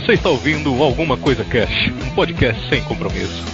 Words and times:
Você 0.00 0.14
está 0.14 0.30
ouvindo 0.30 0.82
Alguma 0.82 1.18
Coisa 1.18 1.44
Cash, 1.44 1.92
um 2.02 2.14
podcast 2.14 2.70
sem 2.70 2.82
compromisso. 2.84 3.44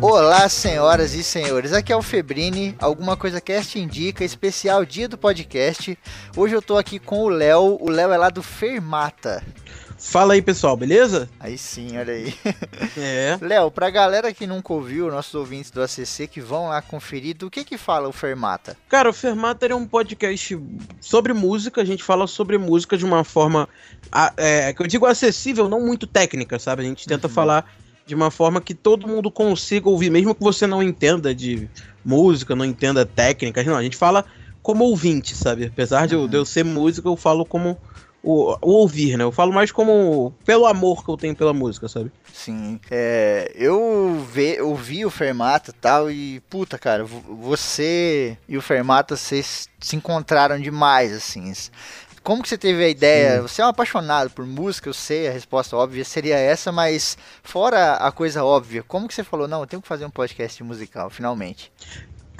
Olá, 0.00 0.48
senhoras 0.48 1.14
e 1.14 1.22
senhores. 1.22 1.72
Aqui 1.72 1.92
é 1.92 1.96
o 1.96 2.02
Febrini, 2.02 2.74
Alguma 2.80 3.16
Coisa 3.16 3.40
Cast 3.40 3.78
Indica, 3.78 4.24
especial 4.24 4.84
dia 4.84 5.08
do 5.08 5.16
podcast. 5.16 5.96
Hoje 6.36 6.56
eu 6.56 6.60
tô 6.60 6.76
aqui 6.76 6.98
com 6.98 7.20
o 7.20 7.28
Léo. 7.28 7.78
O 7.80 7.88
Léo 7.88 8.10
é 8.10 8.16
lá 8.16 8.28
do 8.28 8.42
Fermata. 8.42 9.40
Fala 10.06 10.34
aí, 10.34 10.42
pessoal, 10.42 10.76
beleza? 10.76 11.28
Aí 11.40 11.56
sim, 11.56 11.96
olha 11.96 12.12
aí. 12.12 12.34
É. 12.96 13.36
Léo, 13.40 13.70
pra 13.70 13.90
galera 13.90 14.32
que 14.32 14.46
nunca 14.46 14.72
ouviu, 14.72 15.10
nossos 15.10 15.34
ouvintes 15.34 15.70
do 15.70 15.82
ACC 15.82 16.28
que 16.28 16.40
vão 16.40 16.68
lá 16.68 16.80
conferir, 16.80 17.36
do 17.36 17.50
que 17.50 17.64
que 17.64 17.76
fala 17.76 18.08
o 18.08 18.12
Fermata? 18.12 18.76
Cara, 18.88 19.10
o 19.10 19.12
Fermata 19.12 19.66
é 19.66 19.74
um 19.74 19.86
podcast 19.86 20.60
sobre 21.00 21.32
música, 21.32 21.80
a 21.80 21.84
gente 21.84 22.04
fala 22.04 22.26
sobre 22.26 22.56
música 22.58 22.96
de 22.96 23.04
uma 23.04 23.24
forma, 23.24 23.68
é, 24.36 24.72
que 24.72 24.82
eu 24.82 24.86
digo 24.86 25.06
acessível, 25.06 25.68
não 25.68 25.80
muito 25.80 26.06
técnica, 26.06 26.58
sabe? 26.58 26.82
A 26.82 26.84
gente 26.84 27.06
tenta 27.06 27.28
falar 27.28 27.68
de 28.06 28.14
uma 28.14 28.30
forma 28.30 28.60
que 28.60 28.74
todo 28.74 29.08
mundo 29.08 29.30
consiga 29.30 29.88
ouvir, 29.88 30.10
mesmo 30.10 30.34
que 30.34 30.42
você 30.42 30.66
não 30.66 30.82
entenda 30.82 31.34
de 31.34 31.68
música, 32.04 32.54
não 32.54 32.64
entenda 32.64 33.04
técnicas, 33.04 33.66
não. 33.66 33.76
A 33.76 33.82
gente 33.82 33.96
fala 33.96 34.24
como 34.62 34.84
ouvinte, 34.84 35.34
sabe? 35.34 35.66
Apesar 35.66 36.06
de 36.06 36.14
eu, 36.14 36.28
de 36.28 36.36
eu 36.36 36.44
ser 36.44 36.64
músico, 36.64 37.08
eu 37.08 37.16
falo 37.16 37.44
como 37.44 37.76
o, 38.24 38.56
o 38.60 38.70
ouvir, 38.80 39.16
né? 39.16 39.24
Eu 39.24 39.30
falo 39.32 39.52
mais 39.52 39.70
como 39.70 40.32
pelo 40.44 40.66
amor 40.66 41.04
que 41.04 41.10
eu 41.10 41.16
tenho 41.16 41.36
pela 41.36 41.52
música, 41.52 41.86
sabe? 41.88 42.10
Sim, 42.32 42.80
é, 42.90 43.52
eu 43.54 44.26
ve, 44.32 44.60
ouvi 44.60 45.04
o 45.04 45.10
Fermata 45.10 45.70
e 45.70 45.74
tal, 45.74 46.10
e 46.10 46.40
puta, 46.50 46.78
cara, 46.78 47.04
vo- 47.04 47.22
você 47.36 48.36
e 48.48 48.56
o 48.56 48.62
Fermata, 48.62 49.16
vocês 49.16 49.68
se 49.80 49.94
encontraram 49.96 50.58
demais, 50.58 51.12
assim. 51.12 51.52
Como 52.22 52.42
que 52.42 52.48
você 52.48 52.56
teve 52.56 52.82
a 52.82 52.88
ideia? 52.88 53.42
Você 53.42 53.60
é 53.60 53.66
um 53.66 53.68
apaixonado 53.68 54.30
por 54.30 54.46
música, 54.46 54.88
eu 54.88 54.94
sei, 54.94 55.28
a 55.28 55.30
resposta 55.30 55.76
óbvia 55.76 56.02
seria 56.06 56.36
essa, 56.38 56.72
mas 56.72 57.18
fora 57.42 57.94
a 57.96 58.10
coisa 58.10 58.42
óbvia, 58.42 58.82
como 58.82 59.06
que 59.06 59.12
você 59.14 59.22
falou, 59.22 59.46
não, 59.46 59.60
eu 59.60 59.66
tenho 59.66 59.82
que 59.82 59.86
fazer 59.88 60.06
um 60.06 60.10
podcast 60.10 60.62
musical, 60.64 61.10
finalmente? 61.10 61.70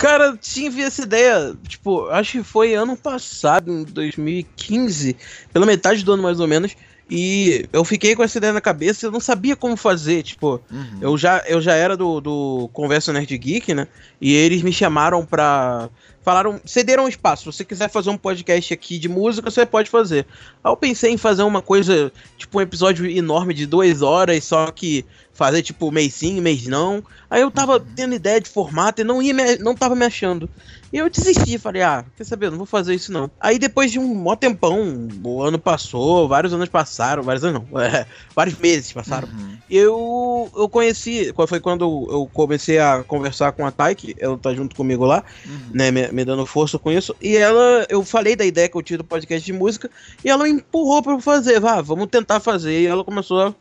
Cara, 0.05 0.37
tive 0.37 0.83
essa 0.83 1.01
ideia, 1.01 1.57
tipo, 1.67 2.09
acho 2.09 2.33
que 2.33 2.43
foi 2.45 2.75
ano 2.75 2.95
passado, 2.95 3.73
em 3.73 3.85
2015, 3.85 5.17
pela 5.51 5.65
metade 5.65 6.05
do 6.05 6.13
ano 6.13 6.23
mais 6.23 6.41
ou 6.41 6.47
menos, 6.47 6.77
e 7.09 7.67
eu 7.73 7.83
fiquei 7.87 8.15
com 8.15 8.23
essa 8.23 8.37
ideia 8.37 8.53
na 8.53 8.61
cabeça 8.61 9.05
e 9.05 9.09
eu 9.09 9.11
não 9.11 9.19
sabia 9.19 9.57
como 9.57 9.79
fazer, 9.79 10.23
tipo, 10.23 10.61
Uhum. 10.71 10.99
eu 11.01 11.17
já, 11.17 11.43
eu 11.47 11.59
já 11.59 11.73
era 11.73 11.97
do, 11.97 12.21
do 12.21 12.69
Conversa 12.75 13.15
Nerd 13.15 13.39
Geek, 13.39 13.73
né, 13.73 13.89
e 14.21 14.35
eles 14.35 14.61
me 14.61 14.75
chamaram 14.75 15.25
pra... 15.25 15.89
Falaram, 16.23 16.59
cederam 16.67 17.05
um 17.05 17.09
espaço, 17.09 17.51
se 17.51 17.59
você 17.59 17.65
quiser 17.65 17.91
fazer 17.91 18.09
um 18.09 18.17
podcast 18.17 18.73
aqui 18.75 18.99
de 18.99 19.11
música, 19.11 19.51
você 19.51 19.67
pode 19.67 19.91
fazer. 19.91 20.27
Aí 20.63 20.71
eu 20.73 20.77
pensei 20.77 21.13
em 21.13 21.19
fazer 21.19 21.43
uma 21.43 21.61
coisa, 21.61 22.11
tipo 22.39 22.59
um 22.59 22.63
episódio 22.63 23.07
enorme 23.07 23.53
de 23.53 23.67
duas 23.67 24.01
horas, 24.01 24.43
só 24.45 24.71
que 24.71 25.05
fazer 25.35 25.63
tipo 25.63 25.91
mês 25.91 26.15
sim, 26.15 26.41
mês 26.41 26.67
não. 26.67 27.03
Aí 27.29 27.43
eu 27.43 27.51
tava 27.51 27.81
tendo 27.81 28.15
ideia 28.15 28.41
de 28.41 28.49
formato 28.49 29.01
e 29.01 29.05
não 29.05 29.21
ia 29.21 29.35
me, 29.35 29.57
não 29.59 29.75
tava 29.75 29.95
me 29.97 30.07
achando. 30.07 30.49
E 30.93 30.99
eu 30.99 31.11
desisti, 31.11 31.59
falei, 31.59 31.83
ah, 31.83 32.05
quer 32.17 32.23
saber, 32.23 32.51
não 32.51 32.57
vou 32.57 32.67
fazer 32.67 32.95
isso 32.95 33.11
não. 33.11 33.29
Aí 33.41 33.59
depois 33.59 33.91
de 33.91 33.99
um 33.99 34.15
mó 34.15 34.37
tempão, 34.37 35.09
o 35.25 35.43
ano 35.43 35.59
passou, 35.59 36.29
vários 36.29 36.53
anos 36.53 36.69
passaram, 36.69 37.25
vários 37.25 37.43
anos 37.43 37.63
não, 37.69 37.81
é, 37.81 38.07
vários 38.33 38.57
meses 38.59 38.93
passaram. 38.93 39.27
Uhum. 39.27 39.57
Eu, 39.69 40.51
eu 40.57 40.69
conheci, 40.69 41.35
foi 41.49 41.59
quando 41.59 41.85
eu 42.09 42.31
comecei 42.33 42.79
a 42.79 43.03
conversar 43.03 43.51
com 43.51 43.67
a 43.67 43.73
Taiki, 43.73 44.15
ela 44.21 44.39
tá 44.39 44.55
junto 44.55 44.77
comigo 44.77 45.05
lá, 45.05 45.25
Uhum. 45.45 45.61
né, 45.73 45.91
me, 45.91 46.07
me 46.13 46.25
dando 46.25 46.47
força 46.47 46.79
com 46.79 46.93
isso. 46.93 47.13
E 47.21 47.37
ela, 47.37 47.85
eu 47.89 48.05
falei 48.05 48.37
da 48.37 48.45
ideia 48.45 48.69
que 48.69 48.77
eu 48.77 48.83
tive 48.83 48.99
do 48.99 49.05
podcast 49.05 49.45
de 49.45 49.53
música, 49.53 49.91
e 50.25 50.31
ela 50.31 50.45
me 50.45 50.51
empurrou 50.51 51.03
pra 51.03 51.13
eu 51.13 51.21
fazer, 51.21 51.59
vá, 51.59 51.81
vamos 51.81 52.07
tentar 52.07 52.39
fazer. 52.39 52.83
E 52.83 52.87
ela 52.87 53.03
começou 53.03 53.41
a 53.41 53.55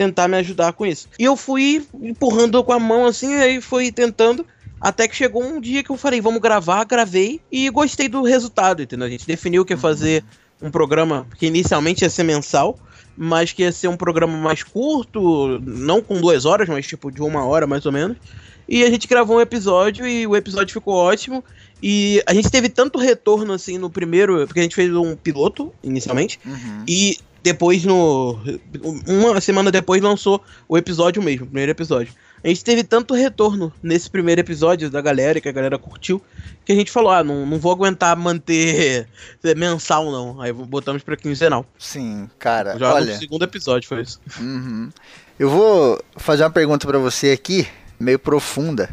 tentar 0.00 0.28
me 0.28 0.38
ajudar 0.38 0.72
com 0.72 0.86
isso. 0.86 1.08
E 1.18 1.24
eu 1.24 1.36
fui 1.36 1.86
empurrando 2.02 2.64
com 2.64 2.72
a 2.72 2.78
mão 2.78 3.04
assim, 3.04 3.34
aí 3.34 3.60
fui 3.60 3.92
tentando. 3.92 4.46
Até 4.80 5.06
que 5.06 5.14
chegou 5.14 5.44
um 5.44 5.60
dia 5.60 5.82
que 5.82 5.90
eu 5.90 5.96
falei, 5.98 6.22
vamos 6.22 6.40
gravar, 6.40 6.84
gravei 6.84 7.38
e 7.52 7.68
gostei 7.68 8.08
do 8.08 8.22
resultado, 8.22 8.80
entendeu? 8.82 9.06
A 9.06 9.10
gente 9.10 9.26
definiu 9.26 9.62
que 9.62 9.74
ia 9.74 9.78
fazer 9.78 10.24
um 10.62 10.70
programa 10.70 11.26
que 11.38 11.44
inicialmente 11.46 12.02
ia 12.02 12.08
ser 12.08 12.22
mensal, 12.22 12.78
mas 13.14 13.52
que 13.52 13.62
ia 13.62 13.72
ser 13.72 13.88
um 13.88 13.96
programa 13.96 14.34
mais 14.38 14.62
curto, 14.62 15.60
não 15.66 16.00
com 16.00 16.18
duas 16.18 16.46
horas, 16.46 16.66
mas 16.66 16.86
tipo 16.86 17.10
de 17.12 17.20
uma 17.20 17.44
hora 17.44 17.66
mais 17.66 17.84
ou 17.84 17.92
menos. 17.92 18.16
E 18.66 18.82
a 18.82 18.88
gente 18.90 19.06
gravou 19.06 19.36
um 19.36 19.40
episódio 19.42 20.06
e 20.06 20.26
o 20.26 20.34
episódio 20.34 20.72
ficou 20.72 20.94
ótimo. 20.94 21.44
E 21.82 22.22
a 22.26 22.32
gente 22.32 22.50
teve 22.50 22.70
tanto 22.70 22.98
retorno 22.98 23.52
assim 23.52 23.76
no 23.76 23.90
primeiro, 23.90 24.46
porque 24.46 24.60
a 24.60 24.62
gente 24.62 24.74
fez 24.74 24.94
um 24.96 25.14
piloto 25.14 25.72
inicialmente, 25.82 26.38
Uhum. 26.46 26.84
e 26.88 27.18
depois 27.42 27.84
no. 27.84 28.38
Uma 29.06 29.40
semana 29.40 29.70
depois 29.70 30.02
lançou 30.02 30.42
o 30.68 30.76
episódio 30.76 31.22
mesmo, 31.22 31.44
o 31.44 31.46
primeiro 31.46 31.72
episódio. 31.72 32.12
A 32.42 32.48
gente 32.48 32.64
teve 32.64 32.82
tanto 32.82 33.12
retorno 33.12 33.72
nesse 33.82 34.08
primeiro 34.08 34.40
episódio 34.40 34.90
da 34.90 35.00
galera, 35.02 35.40
que 35.40 35.48
a 35.48 35.52
galera 35.52 35.78
curtiu, 35.78 36.22
que 36.64 36.72
a 36.72 36.74
gente 36.74 36.90
falou: 36.90 37.10
ah, 37.10 37.22
não, 37.22 37.44
não 37.44 37.58
vou 37.58 37.72
aguentar 37.72 38.16
manter 38.16 39.06
mensal, 39.56 40.10
não. 40.10 40.40
Aí 40.40 40.52
botamos 40.52 41.02
pra 41.02 41.16
quinzenal. 41.16 41.66
Sim, 41.78 42.28
cara, 42.38 42.78
Já 42.78 42.94
olha... 42.94 43.12
no 43.12 43.18
segundo 43.18 43.44
episódio 43.44 43.88
foi 43.88 44.02
isso. 44.02 44.20
Uhum. 44.38 44.90
Eu 45.38 45.50
vou 45.50 46.02
fazer 46.16 46.44
uma 46.44 46.50
pergunta 46.50 46.86
pra 46.86 46.98
você 46.98 47.30
aqui, 47.30 47.66
meio 48.00 48.18
profunda. 48.18 48.88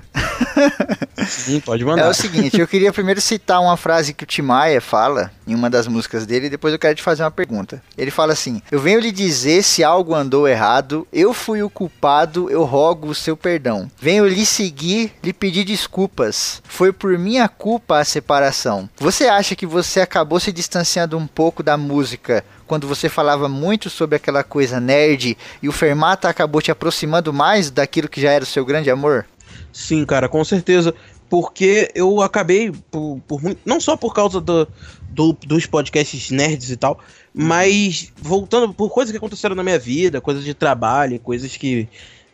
Sim, 1.27 1.59
pode 1.59 1.83
É 1.83 1.85
mandar. 1.85 2.09
o 2.09 2.13
seguinte, 2.13 2.59
eu 2.59 2.67
queria 2.67 2.93
primeiro 2.93 3.19
citar 3.19 3.59
uma 3.61 3.75
frase 3.75 4.13
que 4.13 4.23
o 4.23 4.27
Tim 4.27 4.43
Maia 4.43 4.79
fala 4.79 5.31
em 5.47 5.55
uma 5.55 5.69
das 5.69 5.87
músicas 5.87 6.25
dele 6.25 6.47
e 6.47 6.49
depois 6.49 6.73
eu 6.73 6.79
quero 6.79 6.95
te 6.95 7.01
fazer 7.01 7.23
uma 7.23 7.31
pergunta. 7.31 7.81
Ele 7.97 8.11
fala 8.11 8.33
assim: 8.33 8.61
Eu 8.71 8.79
venho 8.79 8.99
lhe 8.99 9.11
dizer 9.11 9.63
se 9.63 9.83
algo 9.83 10.13
andou 10.13 10.47
errado, 10.47 11.07
eu 11.11 11.33
fui 11.33 11.63
o 11.63 11.69
culpado, 11.69 12.49
eu 12.49 12.63
rogo 12.63 13.09
o 13.09 13.15
seu 13.15 13.35
perdão. 13.35 13.89
Venho 13.99 14.27
lhe 14.27 14.45
seguir, 14.45 15.13
lhe 15.23 15.33
pedir 15.33 15.63
desculpas. 15.63 16.61
Foi 16.67 16.91
por 16.93 17.17
minha 17.17 17.47
culpa 17.47 17.99
a 17.99 18.05
separação. 18.05 18.89
Você 18.97 19.25
acha 19.27 19.55
que 19.55 19.65
você 19.65 20.01
acabou 20.01 20.39
se 20.39 20.51
distanciando 20.51 21.17
um 21.17 21.27
pouco 21.27 21.63
da 21.63 21.77
música 21.77 22.43
quando 22.67 22.87
você 22.87 23.07
falava 23.09 23.47
muito 23.49 23.89
sobre 23.89 24.15
aquela 24.17 24.43
coisa 24.43 24.79
nerd 24.79 25.37
e 25.63 25.67
o 25.69 25.71
Fermata 25.71 26.29
acabou 26.29 26.61
te 26.61 26.69
aproximando 26.69 27.33
mais 27.33 27.71
daquilo 27.71 28.07
que 28.09 28.21
já 28.21 28.31
era 28.31 28.43
o 28.43 28.47
seu 28.47 28.63
grande 28.65 28.91
amor? 28.91 29.25
Sim, 29.73 30.05
cara, 30.05 30.27
com 30.29 30.43
certeza. 30.43 30.93
Porque 31.29 31.91
eu 31.93 32.21
acabei, 32.21 32.71
por, 32.91 33.19
por 33.27 33.41
muito- 33.41 33.59
não 33.65 33.81
só 33.81 33.97
por 33.97 34.13
causa 34.13 34.39
do, 34.39 34.67
do- 35.09 35.33
dos 35.45 35.65
podcasts 35.65 36.31
nerds 36.31 36.69
e 36.71 36.77
tal, 36.77 36.99
mas 37.33 38.13
voltando 38.15 38.73
por 38.73 38.89
coisas 38.89 39.11
que 39.11 39.17
aconteceram 39.17 39.53
na 39.55 39.63
minha 39.63 39.77
vida, 39.77 40.21
coisas 40.21 40.43
de 40.45 40.53
trabalho, 40.53 41.19
coisas 41.19 41.57
que 41.57 41.87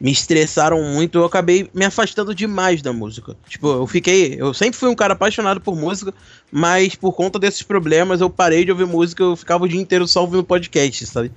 me 0.03 0.11
estressaram 0.11 0.83
muito, 0.83 1.17
eu 1.17 1.23
acabei 1.23 1.69
me 1.73 1.85
afastando 1.85 2.35
demais 2.35 2.81
da 2.81 2.91
música. 2.91 3.37
Tipo, 3.47 3.69
eu 3.71 3.87
fiquei. 3.87 4.35
Eu 4.37 4.53
sempre 4.53 4.77
fui 4.77 4.89
um 4.89 4.95
cara 4.95 5.13
apaixonado 5.13 5.61
por 5.61 5.77
música, 5.77 6.13
mas 6.51 6.93
por 6.93 7.13
conta 7.13 7.39
desses 7.39 7.61
problemas 7.63 8.19
eu 8.19 8.29
parei 8.29 8.65
de 8.65 8.71
ouvir 8.71 8.85
música, 8.85 9.23
eu 9.23 9.33
ficava 9.37 9.63
o 9.63 9.67
dia 9.67 9.79
inteiro 9.79 10.05
só 10.05 10.19
ouvindo 10.19 10.43
podcast, 10.43 11.05
sabe? 11.05 11.31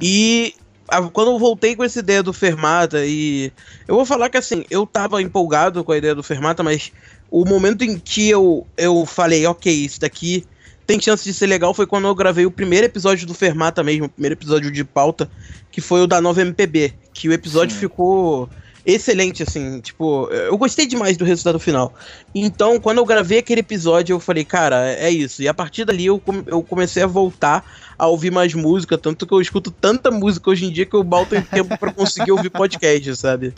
E 0.00 0.54
a- 0.88 1.02
quando 1.02 1.30
eu 1.32 1.38
voltei 1.38 1.76
com 1.76 1.84
essa 1.84 1.98
ideia 1.98 2.22
do 2.22 2.32
Fermata 2.32 3.04
e 3.04 3.52
eu 3.86 3.94
vou 3.96 4.06
falar 4.06 4.30
que 4.30 4.38
assim, 4.38 4.64
eu 4.70 4.86
tava 4.86 5.20
empolgado 5.20 5.84
com 5.84 5.92
a 5.92 5.98
ideia 5.98 6.14
do 6.14 6.22
Fermata, 6.22 6.62
mas 6.62 6.90
o 7.30 7.44
momento 7.44 7.84
em 7.84 7.98
que 7.98 8.30
eu, 8.30 8.66
eu 8.78 9.04
falei, 9.04 9.44
ok, 9.46 9.70
isso 9.70 10.00
daqui 10.00 10.42
tem 10.86 10.98
chance 10.98 11.22
de 11.22 11.34
ser 11.34 11.48
legal 11.48 11.74
foi 11.74 11.86
quando 11.86 12.06
eu 12.06 12.14
gravei 12.14 12.46
o 12.46 12.50
primeiro 12.50 12.86
episódio 12.86 13.26
do 13.26 13.34
Fermata 13.34 13.82
mesmo, 13.82 14.06
o 14.06 14.08
primeiro 14.08 14.34
episódio 14.36 14.70
de 14.70 14.84
pauta, 14.84 15.28
que 15.70 15.82
foi 15.82 16.00
o 16.00 16.06
da 16.06 16.18
nova 16.20 16.40
MPB, 16.40 16.94
que 17.16 17.28
o 17.28 17.32
episódio 17.32 17.74
Sim. 17.74 17.80
ficou 17.80 18.48
excelente, 18.84 19.42
assim, 19.42 19.80
tipo, 19.80 20.28
eu 20.30 20.56
gostei 20.56 20.86
demais 20.86 21.16
do 21.16 21.24
resultado 21.24 21.58
final. 21.58 21.92
Então, 22.32 22.78
quando 22.78 22.98
eu 22.98 23.04
gravei 23.04 23.38
aquele 23.38 23.60
episódio, 23.60 24.14
eu 24.14 24.20
falei, 24.20 24.44
cara, 24.44 24.92
é 24.92 25.10
isso. 25.10 25.42
E 25.42 25.48
a 25.48 25.54
partir 25.54 25.84
dali 25.84 26.06
eu, 26.06 26.20
come- 26.20 26.44
eu 26.46 26.62
comecei 26.62 27.02
a 27.02 27.06
voltar 27.06 27.64
a 27.98 28.06
ouvir 28.06 28.30
mais 28.30 28.54
música, 28.54 28.96
tanto 28.96 29.26
que 29.26 29.32
eu 29.32 29.40
escuto 29.40 29.70
tanta 29.70 30.10
música 30.10 30.50
hoje 30.50 30.66
em 30.66 30.70
dia 30.70 30.86
que 30.86 30.94
eu 30.94 31.02
balto 31.02 31.34
em 31.34 31.42
tempo 31.42 31.76
pra 31.78 31.90
conseguir 31.90 32.30
ouvir 32.30 32.50
podcast, 32.50 33.16
sabe? 33.16 33.54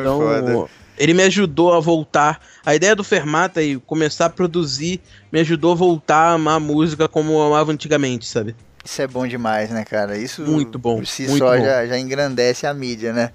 Então, 0.00 0.68
ele 0.96 1.14
me 1.14 1.22
ajudou 1.24 1.72
a 1.72 1.80
voltar. 1.80 2.40
A 2.64 2.74
ideia 2.76 2.94
do 2.94 3.02
Fermata 3.02 3.60
e 3.62 3.76
começar 3.80 4.26
a 4.26 4.30
produzir 4.30 5.00
me 5.32 5.40
ajudou 5.40 5.72
a 5.72 5.74
voltar 5.74 6.16
a 6.28 6.32
amar 6.34 6.56
a 6.56 6.60
música 6.60 7.08
como 7.08 7.32
eu 7.32 7.42
amava 7.42 7.72
antigamente, 7.72 8.26
sabe? 8.26 8.54
Isso 8.84 9.00
é 9.00 9.06
bom 9.06 9.26
demais, 9.26 9.70
né, 9.70 9.84
cara? 9.84 10.16
Isso 10.18 10.42
Muito 10.42 10.78
bom, 10.78 10.96
por 10.98 11.06
si 11.06 11.26
só 11.38 11.56
já, 11.58 11.86
já 11.86 11.98
engrandece 11.98 12.66
a 12.66 12.74
mídia, 12.74 13.12
né? 13.12 13.30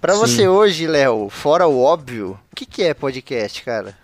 Pra 0.00 0.14
Sim. 0.14 0.20
você 0.20 0.48
hoje, 0.48 0.86
Léo, 0.86 1.28
fora 1.28 1.66
o 1.66 1.80
óbvio, 1.82 2.38
o 2.52 2.56
que, 2.56 2.64
que 2.64 2.82
é 2.82 2.94
podcast, 2.94 3.62
cara? 3.62 3.96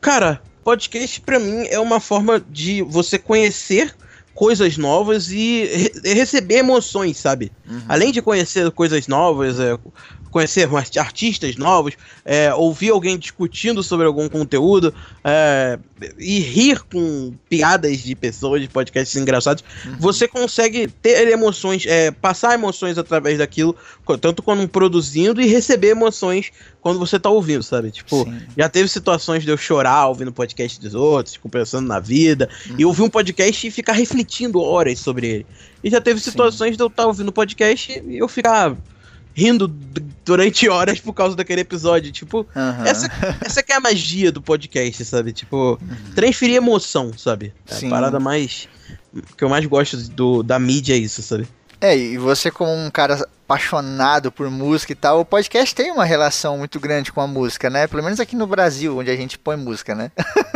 Cara, 0.00 0.40
podcast 0.64 1.20
pra 1.20 1.38
mim 1.38 1.66
é 1.68 1.78
uma 1.78 2.00
forma 2.00 2.40
de 2.50 2.82
você 2.82 3.18
conhecer 3.18 3.94
coisas 4.34 4.76
novas 4.76 5.30
e 5.30 5.64
re- 6.04 6.14
receber 6.14 6.56
emoções, 6.56 7.16
sabe? 7.16 7.50
Uhum. 7.68 7.82
Além 7.88 8.12
de 8.12 8.20
conhecer 8.22 8.70
coisas 8.70 9.06
novas, 9.08 9.58
é, 9.58 9.76
conhecer 10.36 10.68
mais 10.68 10.94
artistas 10.98 11.56
novos, 11.56 11.94
é, 12.22 12.52
ouvir 12.52 12.90
alguém 12.90 13.16
discutindo 13.16 13.82
sobre 13.82 14.06
algum 14.06 14.28
conteúdo 14.28 14.92
é, 15.24 15.78
e 16.18 16.40
rir 16.40 16.82
com 16.82 17.32
piadas 17.48 18.00
de 18.00 18.14
pessoas, 18.14 18.60
de 18.60 18.68
podcasts 18.68 19.16
engraçados, 19.16 19.64
uhum. 19.86 19.96
você 19.98 20.28
consegue 20.28 20.88
ter 20.88 21.26
emoções, 21.28 21.86
é, 21.86 22.10
passar 22.10 22.52
emoções 22.52 22.98
através 22.98 23.38
daquilo, 23.38 23.74
tanto 24.20 24.42
quando 24.42 24.68
produzindo 24.68 25.40
e 25.40 25.46
receber 25.46 25.92
emoções 25.92 26.50
quando 26.82 26.98
você 26.98 27.18
tá 27.18 27.30
ouvindo, 27.30 27.62
sabe? 27.62 27.90
Tipo, 27.90 28.24
Sim. 28.24 28.38
já 28.58 28.68
teve 28.68 28.88
situações 28.90 29.42
de 29.42 29.50
eu 29.50 29.56
chorar 29.56 30.08
ouvindo 30.08 30.30
podcast 30.30 30.78
dos 30.78 30.94
outros, 30.94 31.32
tipo, 31.32 31.48
pensando 31.48 31.88
na 31.88 31.98
vida, 31.98 32.46
uhum. 32.68 32.76
e 32.78 32.84
ouvir 32.84 33.00
um 33.00 33.08
podcast 33.08 33.66
e 33.66 33.70
ficar 33.70 33.94
refletindo 33.94 34.60
horas 34.60 34.98
sobre 34.98 35.26
ele. 35.28 35.46
E 35.82 35.88
já 35.88 35.98
teve 35.98 36.20
situações 36.20 36.72
Sim. 36.72 36.76
de 36.76 36.82
eu 36.82 36.88
estar 36.88 37.04
tá 37.04 37.08
ouvindo 37.08 37.32
podcast 37.32 38.02
e 38.06 38.18
eu 38.18 38.28
ficar 38.28 38.76
rindo 39.36 39.68
durante 40.24 40.66
horas 40.66 40.98
por 40.98 41.12
causa 41.12 41.36
daquele 41.36 41.60
episódio. 41.60 42.10
Tipo, 42.10 42.46
uhum. 42.56 42.84
essa, 42.86 43.06
essa 43.44 43.62
que 43.62 43.70
é 43.70 43.76
a 43.76 43.80
magia 43.80 44.32
do 44.32 44.40
podcast, 44.40 45.04
sabe? 45.04 45.34
Tipo, 45.34 45.78
uhum. 45.80 46.14
transferir 46.14 46.56
emoção, 46.56 47.12
sabe? 47.16 47.52
É 47.68 47.74
Sim. 47.74 47.88
a 47.88 47.90
parada 47.90 48.18
mais. 48.18 48.66
que 49.36 49.44
eu 49.44 49.50
mais 49.50 49.66
gosto 49.66 49.98
do, 50.08 50.42
da 50.42 50.58
mídia 50.58 50.94
é 50.94 50.96
isso, 50.96 51.22
sabe? 51.22 51.46
É, 51.78 51.94
e 51.94 52.16
você 52.16 52.50
como 52.50 52.72
um 52.72 52.90
cara 52.90 53.28
apaixonado 53.44 54.32
por 54.32 54.50
música 54.50 54.92
e 54.92 54.96
tal, 54.96 55.20
o 55.20 55.24
podcast 55.24 55.74
tem 55.74 55.92
uma 55.92 56.06
relação 56.06 56.56
muito 56.56 56.80
grande 56.80 57.12
com 57.12 57.20
a 57.20 57.26
música, 57.26 57.68
né? 57.68 57.86
Pelo 57.86 58.02
menos 58.02 58.18
aqui 58.18 58.34
no 58.34 58.46
Brasil, 58.46 58.96
onde 58.96 59.10
a 59.10 59.16
gente 59.16 59.38
põe 59.38 59.56
música, 59.56 59.94
né? 59.94 60.10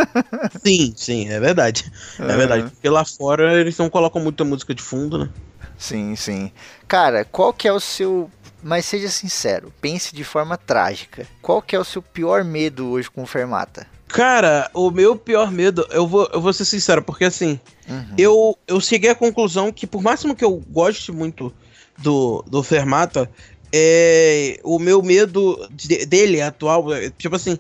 sim, 0.64 0.94
sim, 0.96 1.28
é 1.28 1.38
verdade. 1.38 1.92
É 2.18 2.22
uhum. 2.22 2.28
verdade. 2.28 2.70
Porque 2.70 2.88
lá 2.88 3.04
fora 3.04 3.60
eles 3.60 3.76
não 3.76 3.90
colocam 3.90 4.22
muita 4.22 4.42
música 4.42 4.74
de 4.74 4.82
fundo, 4.82 5.18
né? 5.18 5.28
Sim, 5.76 6.14
sim. 6.16 6.52
Cara, 6.88 7.24
qual 7.24 7.52
que 7.52 7.66
é 7.66 7.72
o 7.72 7.80
seu 7.80 8.30
mas 8.62 8.84
seja 8.84 9.08
sincero, 9.08 9.72
pense 9.80 10.14
de 10.14 10.24
forma 10.24 10.56
trágica. 10.56 11.26
Qual 11.40 11.60
que 11.62 11.74
é 11.74 11.78
o 11.78 11.84
seu 11.84 12.02
pior 12.02 12.44
medo 12.44 12.88
hoje 12.88 13.10
com 13.10 13.22
o 13.22 13.26
Fermata? 13.26 13.86
Cara, 14.08 14.68
o 14.74 14.90
meu 14.90 15.14
pior 15.16 15.52
medo, 15.52 15.86
eu 15.90 16.06
vou, 16.06 16.28
eu 16.32 16.40
vou 16.40 16.52
ser 16.52 16.64
sincero, 16.64 17.02
porque 17.02 17.24
assim, 17.24 17.60
uhum. 17.88 18.14
eu, 18.18 18.58
eu 18.66 18.80
cheguei 18.80 19.10
à 19.10 19.14
conclusão 19.14 19.72
que, 19.72 19.86
por 19.86 20.02
máximo 20.02 20.34
que 20.34 20.44
eu 20.44 20.62
goste 20.68 21.12
muito 21.12 21.52
do, 21.96 22.44
do 22.48 22.62
Fermata, 22.62 23.30
é, 23.72 24.58
o 24.64 24.78
meu 24.78 25.00
medo 25.02 25.68
de, 25.70 26.04
dele 26.06 26.40
atual, 26.40 26.92
é, 26.92 27.10
tipo 27.10 27.36
assim, 27.36 27.56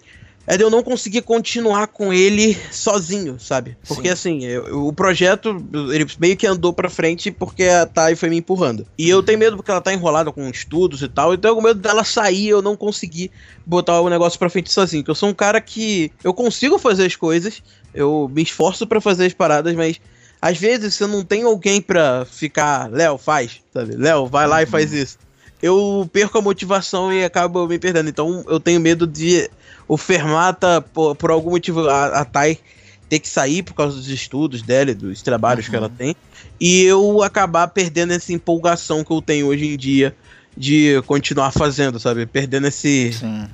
é 0.46 0.56
de 0.56 0.64
eu 0.64 0.70
não 0.70 0.82
conseguir 0.82 1.22
continuar 1.22 1.86
com 1.86 2.12
ele 2.12 2.56
sozinho, 2.72 3.38
sabe? 3.38 3.76
Porque 3.86 4.08
Sim. 4.08 4.12
assim, 4.12 4.44
eu, 4.44 4.86
o 4.86 4.92
projeto, 4.92 5.64
ele 5.92 6.06
meio 6.18 6.36
que 6.36 6.46
andou 6.46 6.72
pra 6.72 6.90
frente 6.90 7.30
porque 7.30 7.64
a 7.64 7.86
Thay 7.86 8.16
foi 8.16 8.30
me 8.30 8.38
empurrando. 8.38 8.86
E 8.98 9.08
eu 9.08 9.22
tenho 9.22 9.38
medo 9.38 9.56
porque 9.56 9.70
ela 9.70 9.80
tá 9.80 9.92
enrolada 9.92 10.32
com 10.32 10.48
estudos 10.48 11.02
e 11.02 11.08
tal, 11.08 11.34
então 11.34 11.50
eu 11.50 11.54
tenho 11.56 11.66
medo 11.68 11.80
dela 11.80 12.04
sair 12.04 12.46
e 12.46 12.48
eu 12.48 12.62
não 12.62 12.76
conseguir 12.76 13.30
botar 13.64 14.00
o 14.00 14.08
negócio 14.08 14.38
pra 14.38 14.50
frente 14.50 14.72
sozinho. 14.72 15.04
Que 15.04 15.10
eu 15.10 15.14
sou 15.14 15.28
um 15.28 15.34
cara 15.34 15.60
que 15.60 16.10
eu 16.24 16.34
consigo 16.34 16.78
fazer 16.78 17.06
as 17.06 17.16
coisas, 17.16 17.62
eu 17.94 18.30
me 18.32 18.42
esforço 18.42 18.86
para 18.86 19.00
fazer 19.00 19.26
as 19.26 19.34
paradas, 19.34 19.74
mas 19.74 20.00
às 20.40 20.58
vezes 20.58 20.94
você 20.94 21.06
não 21.06 21.22
tem 21.22 21.42
alguém 21.42 21.82
pra 21.82 22.24
ficar, 22.24 22.90
Léo, 22.90 23.18
faz, 23.18 23.60
sabe? 23.72 23.94
Léo, 23.94 24.26
vai 24.26 24.46
lá 24.46 24.62
e 24.62 24.66
faz 24.66 24.90
uhum. 24.90 24.98
isso. 24.98 25.18
Eu 25.62 26.08
perco 26.10 26.38
a 26.38 26.42
motivação 26.42 27.12
e 27.12 27.22
acabo 27.22 27.66
me 27.66 27.78
perdendo. 27.78 28.08
Então 28.08 28.42
eu 28.48 28.58
tenho 28.58 28.80
medo 28.80 29.06
de 29.06 29.50
o 29.90 29.96
Fermata, 29.96 30.80
por, 30.80 31.16
por 31.16 31.32
algum 31.32 31.50
motivo, 31.50 31.88
a, 31.88 32.20
a 32.20 32.24
Thay 32.24 32.60
ter 33.08 33.18
que 33.18 33.28
sair 33.28 33.64
por 33.64 33.74
causa 33.74 33.96
dos 33.96 34.08
estudos 34.08 34.62
dela, 34.62 34.94
dos 34.94 35.20
trabalhos 35.20 35.64
uhum. 35.64 35.70
que 35.72 35.76
ela 35.76 35.88
tem, 35.88 36.14
e 36.60 36.84
eu 36.84 37.24
acabar 37.24 37.66
perdendo 37.66 38.12
essa 38.12 38.32
empolgação 38.32 39.02
que 39.02 39.10
eu 39.10 39.20
tenho 39.20 39.48
hoje 39.48 39.66
em 39.66 39.76
dia 39.76 40.14
de 40.56 41.02
continuar 41.08 41.50
fazendo, 41.50 41.98
sabe? 41.98 42.24
Perdendo 42.24 42.68
esse. 42.68 43.12
Sim. 43.12 43.48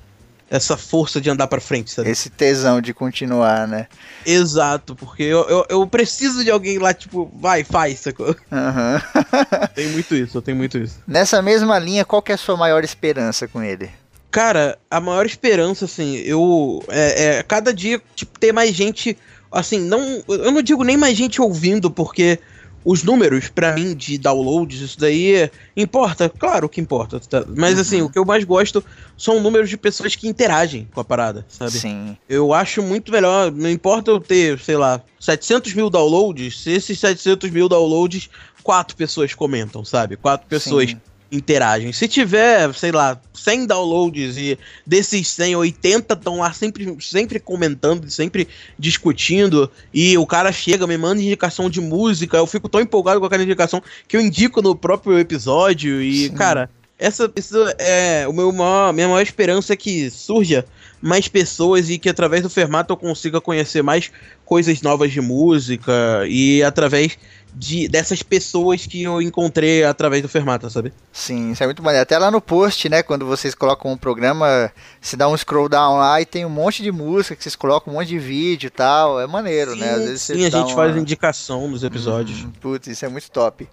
Essa 0.48 0.76
força 0.76 1.20
de 1.20 1.28
andar 1.28 1.48
para 1.48 1.60
frente, 1.60 1.90
sabe? 1.90 2.08
Esse 2.08 2.30
tesão 2.30 2.80
de 2.80 2.92
continuar, 2.94 3.66
né? 3.66 3.88
Exato, 4.24 4.94
porque 4.94 5.24
eu, 5.24 5.48
eu, 5.48 5.66
eu 5.68 5.86
preciso 5.88 6.44
de 6.44 6.50
alguém 6.50 6.78
lá, 6.78 6.94
tipo, 6.94 7.32
vai, 7.34 7.64
faz, 7.64 8.00
sacou? 8.00 8.28
Uhum. 8.28 9.68
tem 9.74 9.88
muito 9.88 10.14
isso, 10.14 10.36
eu 10.36 10.42
tenho 10.42 10.56
muito 10.56 10.78
isso. 10.78 11.00
Nessa 11.04 11.42
mesma 11.42 11.78
linha, 11.80 12.04
qual 12.04 12.22
que 12.22 12.30
é 12.30 12.36
a 12.36 12.38
sua 12.38 12.56
maior 12.56 12.84
esperança 12.84 13.48
com 13.48 13.60
ele? 13.60 13.90
Cara, 14.36 14.78
a 14.90 15.00
maior 15.00 15.24
esperança, 15.24 15.86
assim, 15.86 16.16
eu. 16.16 16.84
É, 16.88 17.38
é, 17.38 17.42
cada 17.42 17.72
dia, 17.72 18.02
tipo, 18.14 18.38
ter 18.38 18.52
mais 18.52 18.74
gente. 18.74 19.16
Assim, 19.50 19.80
não. 19.80 20.22
Eu 20.28 20.52
não 20.52 20.60
digo 20.60 20.84
nem 20.84 20.94
mais 20.94 21.16
gente 21.16 21.40
ouvindo, 21.40 21.90
porque 21.90 22.38
os 22.84 23.02
números, 23.02 23.48
para 23.48 23.72
mim, 23.72 23.94
de 23.94 24.18
downloads, 24.18 24.78
isso 24.78 25.00
daí 25.00 25.50
importa, 25.74 26.28
claro 26.28 26.68
que 26.68 26.82
importa. 26.82 27.18
Tá? 27.18 27.46
Mas 27.48 27.78
assim, 27.78 28.02
uhum. 28.02 28.08
o 28.08 28.10
que 28.10 28.18
eu 28.18 28.26
mais 28.26 28.44
gosto 28.44 28.84
são 29.16 29.40
números 29.40 29.70
de 29.70 29.78
pessoas 29.78 30.14
que 30.14 30.28
interagem 30.28 30.86
com 30.92 31.00
a 31.00 31.04
parada, 31.04 31.46
sabe? 31.48 31.70
Sim. 31.70 32.14
Eu 32.28 32.52
acho 32.52 32.82
muito 32.82 33.10
melhor, 33.10 33.50
não 33.50 33.70
importa 33.70 34.10
eu 34.10 34.20
ter, 34.20 34.58
sei 34.58 34.76
lá, 34.76 35.00
700 35.18 35.72
mil 35.72 35.88
downloads, 35.88 36.60
se 36.60 36.72
esses 36.72 36.98
700 37.00 37.48
mil 37.48 37.70
downloads, 37.70 38.28
quatro 38.62 38.94
pessoas 38.94 39.32
comentam, 39.32 39.82
sabe? 39.82 40.14
Quatro 40.14 40.46
pessoas. 40.46 40.90
Sim 40.90 41.00
interagem. 41.30 41.92
Se 41.92 42.06
tiver, 42.06 42.72
sei 42.74 42.92
lá, 42.92 43.20
100 43.34 43.66
downloads 43.66 44.36
e 44.36 44.58
desses 44.86 45.28
100, 45.28 45.56
80 45.56 46.14
estão 46.14 46.38
lá 46.38 46.52
sempre, 46.52 46.96
sempre 47.00 47.40
comentando, 47.40 48.08
sempre 48.10 48.48
discutindo, 48.78 49.70
e 49.92 50.16
o 50.16 50.26
cara 50.26 50.52
chega, 50.52 50.86
me 50.86 50.96
manda 50.96 51.20
indicação 51.20 51.68
de 51.68 51.80
música, 51.80 52.36
eu 52.36 52.46
fico 52.46 52.68
tão 52.68 52.80
empolgado 52.80 53.20
com 53.20 53.26
aquela 53.26 53.42
indicação 53.42 53.82
que 54.06 54.16
eu 54.16 54.20
indico 54.20 54.62
no 54.62 54.74
próprio 54.74 55.18
episódio, 55.18 56.00
e, 56.00 56.28
Sim. 56.28 56.34
cara, 56.34 56.70
essa, 56.98 57.30
essa 57.36 57.74
é 57.78 58.26
o 58.26 58.32
meu 58.32 58.50
maior, 58.52 58.92
minha 58.92 59.08
maior 59.08 59.22
esperança 59.22 59.72
é 59.72 59.76
que 59.76 60.10
surja 60.10 60.64
mais 61.00 61.28
pessoas 61.28 61.90
e 61.90 61.98
que 61.98 62.08
através 62.08 62.42
do 62.42 62.48
Fermato 62.48 62.92
eu 62.92 62.96
consiga 62.96 63.40
conhecer 63.40 63.82
mais 63.82 64.10
coisas 64.44 64.80
novas 64.80 65.12
de 65.12 65.20
música 65.20 65.92
e 66.26 66.62
através 66.62 67.18
de, 67.58 67.88
dessas 67.88 68.22
pessoas 68.22 68.86
que 68.86 69.02
eu 69.02 69.22
encontrei 69.22 69.82
através 69.82 70.20
do 70.20 70.28
Fermata, 70.28 70.68
sabe? 70.68 70.92
Sim, 71.10 71.52
isso 71.52 71.62
é 71.62 71.66
muito 71.66 71.82
maneiro. 71.82 72.02
Até 72.02 72.18
lá 72.18 72.30
no 72.30 72.40
post, 72.40 72.86
né, 72.90 73.02
quando 73.02 73.24
vocês 73.24 73.54
colocam 73.54 73.90
um 73.90 73.96
programa, 73.96 74.70
se 75.00 75.16
dá 75.16 75.26
um 75.26 75.36
scroll 75.36 75.66
down 75.66 75.96
lá 75.96 76.20
e 76.20 76.26
tem 76.26 76.44
um 76.44 76.50
monte 76.50 76.82
de 76.82 76.92
música 76.92 77.34
que 77.34 77.42
vocês 77.42 77.56
colocam, 77.56 77.94
um 77.94 77.96
monte 77.96 78.08
de 78.08 78.18
vídeo 78.18 78.66
e 78.66 78.70
tal. 78.70 79.18
É 79.18 79.26
maneiro, 79.26 79.72
sim, 79.72 79.78
né? 79.78 79.90
Às 79.90 80.04
vezes 80.04 80.22
sim, 80.22 80.44
a 80.44 80.50
gente 80.50 80.68
uma... 80.68 80.74
faz 80.74 80.96
indicação 80.96 81.66
nos 81.66 81.82
episódios. 81.82 82.44
Hum, 82.44 82.52
putz, 82.60 82.88
isso 82.88 83.06
é 83.06 83.08
muito 83.08 83.30
top. 83.30 83.66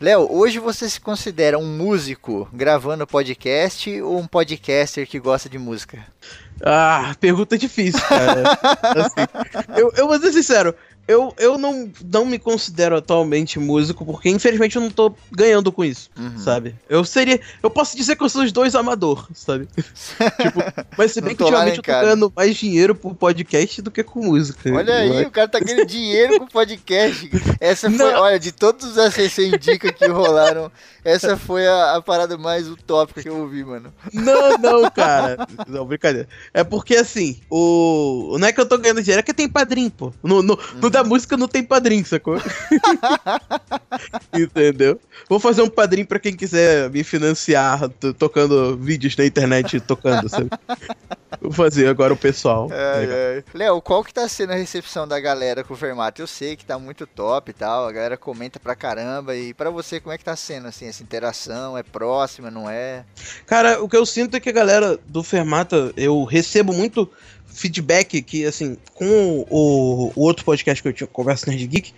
Léo, 0.00 0.26
hoje 0.28 0.58
você 0.58 0.88
se 0.88 0.98
considera 0.98 1.58
um 1.58 1.76
músico 1.76 2.48
gravando 2.52 3.06
podcast 3.06 4.00
ou 4.00 4.18
um 4.18 4.26
podcaster 4.26 5.06
que 5.06 5.20
gosta 5.20 5.48
de 5.48 5.58
música? 5.58 6.04
Ah, 6.64 7.14
pergunta 7.20 7.56
difícil, 7.56 8.00
cara. 8.08 8.58
assim, 8.96 9.78
eu, 9.78 9.92
eu 9.96 10.08
vou 10.08 10.18
ser 10.18 10.32
sincero, 10.32 10.74
eu, 11.10 11.34
eu 11.38 11.58
não, 11.58 11.90
não 12.04 12.24
me 12.24 12.38
considero 12.38 12.96
atualmente 12.96 13.58
músico, 13.58 14.04
porque 14.04 14.28
infelizmente 14.28 14.76
eu 14.76 14.82
não 14.82 14.90
tô 14.90 15.12
ganhando 15.32 15.72
com 15.72 15.84
isso, 15.84 16.08
uhum. 16.16 16.38
sabe? 16.38 16.76
Eu 16.88 17.04
seria. 17.04 17.40
Eu 17.60 17.68
posso 17.68 17.96
dizer 17.96 18.14
que 18.14 18.22
eu 18.22 18.28
sou 18.28 18.44
os 18.44 18.52
dois 18.52 18.76
amador, 18.76 19.28
sabe? 19.34 19.68
tipo, 19.74 20.60
mas 20.96 21.10
se 21.10 21.20
bem 21.20 21.34
que 21.34 21.42
ultimamente 21.42 21.78
eu 21.78 21.82
tô 21.82 21.90
ganhando 21.90 22.32
mais 22.34 22.56
dinheiro 22.56 22.94
por 22.94 23.14
podcast 23.16 23.82
do 23.82 23.90
que 23.90 24.04
com 24.04 24.24
música. 24.24 24.72
Olha 24.72 24.94
aí, 24.94 25.24
o 25.24 25.30
cara 25.32 25.48
tá 25.48 25.58
ganhando 25.58 25.84
dinheiro 25.84 26.38
com 26.38 26.46
podcast. 26.46 27.28
Essa 27.58 27.90
foi, 27.90 27.98
não. 27.98 28.20
olha, 28.20 28.38
de 28.38 28.52
todos 28.52 28.86
os 28.86 28.96
ACC 28.96 29.46
Indica 29.46 29.92
que 29.92 30.06
rolaram, 30.06 30.70
essa 31.04 31.36
foi 31.36 31.66
a, 31.66 31.96
a, 31.96 32.02
parada 32.02 32.38
mais 32.38 32.68
utópica 32.68 33.22
que 33.22 33.28
eu 33.28 33.38
ouvi, 33.38 33.64
mano. 33.64 33.92
Não, 34.12 34.58
não, 34.58 34.90
cara. 34.90 35.46
Não, 35.66 35.84
brincadeira. 35.84 36.28
É 36.52 36.62
porque 36.62 36.94
assim, 36.94 37.40
o. 37.50 38.36
Não 38.38 38.46
é 38.46 38.52
que 38.52 38.60
eu 38.60 38.66
tô 38.66 38.78
ganhando 38.78 39.02
dinheiro, 39.02 39.20
é 39.20 39.22
que 39.22 39.34
tem 39.34 39.48
padrinho, 39.48 39.90
pô. 39.90 40.12
No, 40.22 40.42
no, 40.42 40.54
uhum. 40.54 40.80
no 40.82 40.90
da 41.02 41.04
música 41.04 41.36
não 41.36 41.48
tem 41.48 41.62
padrinho, 41.62 42.04
sacou? 42.04 42.36
Entendeu? 44.34 45.00
Vou 45.28 45.40
fazer 45.40 45.62
um 45.62 45.68
padrinho 45.68 46.06
para 46.06 46.18
quem 46.18 46.36
quiser 46.36 46.90
me 46.90 47.02
financiar 47.02 47.88
tocando 48.18 48.76
vídeos 48.76 49.16
na 49.16 49.24
internet 49.24 49.80
tocando, 49.80 50.28
sabe? 50.28 50.50
Vou 51.40 51.52
fazer 51.52 51.88
agora 51.88 52.12
o 52.12 52.16
pessoal. 52.16 52.68
Léo, 53.54 53.80
qual 53.80 54.04
que 54.04 54.12
tá 54.12 54.28
sendo 54.28 54.52
a 54.52 54.56
recepção 54.56 55.08
da 55.08 55.18
galera 55.18 55.64
com 55.64 55.74
o 55.74 55.76
Fermato? 55.76 56.20
Eu 56.20 56.26
sei 56.26 56.56
que 56.56 56.64
tá 56.64 56.78
muito 56.78 57.06
top 57.06 57.50
e 57.50 57.54
tal, 57.54 57.86
a 57.86 57.92
galera 57.92 58.16
comenta 58.16 58.60
pra 58.60 58.76
caramba. 58.76 59.34
E 59.34 59.54
para 59.54 59.70
você, 59.70 60.00
como 60.00 60.12
é 60.12 60.18
que 60.18 60.24
tá 60.24 60.36
sendo, 60.36 60.68
assim, 60.68 60.86
essa 60.86 61.02
interação? 61.02 61.78
É 61.78 61.82
próxima, 61.82 62.50
não 62.50 62.68
é? 62.68 63.04
Cara, 63.46 63.82
o 63.82 63.88
que 63.88 63.96
eu 63.96 64.04
sinto 64.04 64.36
é 64.36 64.40
que 64.40 64.48
a 64.48 64.52
galera 64.52 64.98
do 65.06 65.22
Fermata, 65.22 65.92
eu 65.96 66.24
recebo 66.24 66.72
muito 66.72 67.10
feedback 67.52 68.22
que, 68.22 68.44
assim, 68.44 68.76
com 68.94 69.46
o, 69.50 70.12
o, 70.14 70.22
outro 70.22 70.44
podcast 70.44 70.82
que 70.82 70.88
eu 70.88 70.92
tinha, 70.92 71.06
Conversa 71.06 71.50
Nerd 71.50 71.66
Geek, 71.66 71.92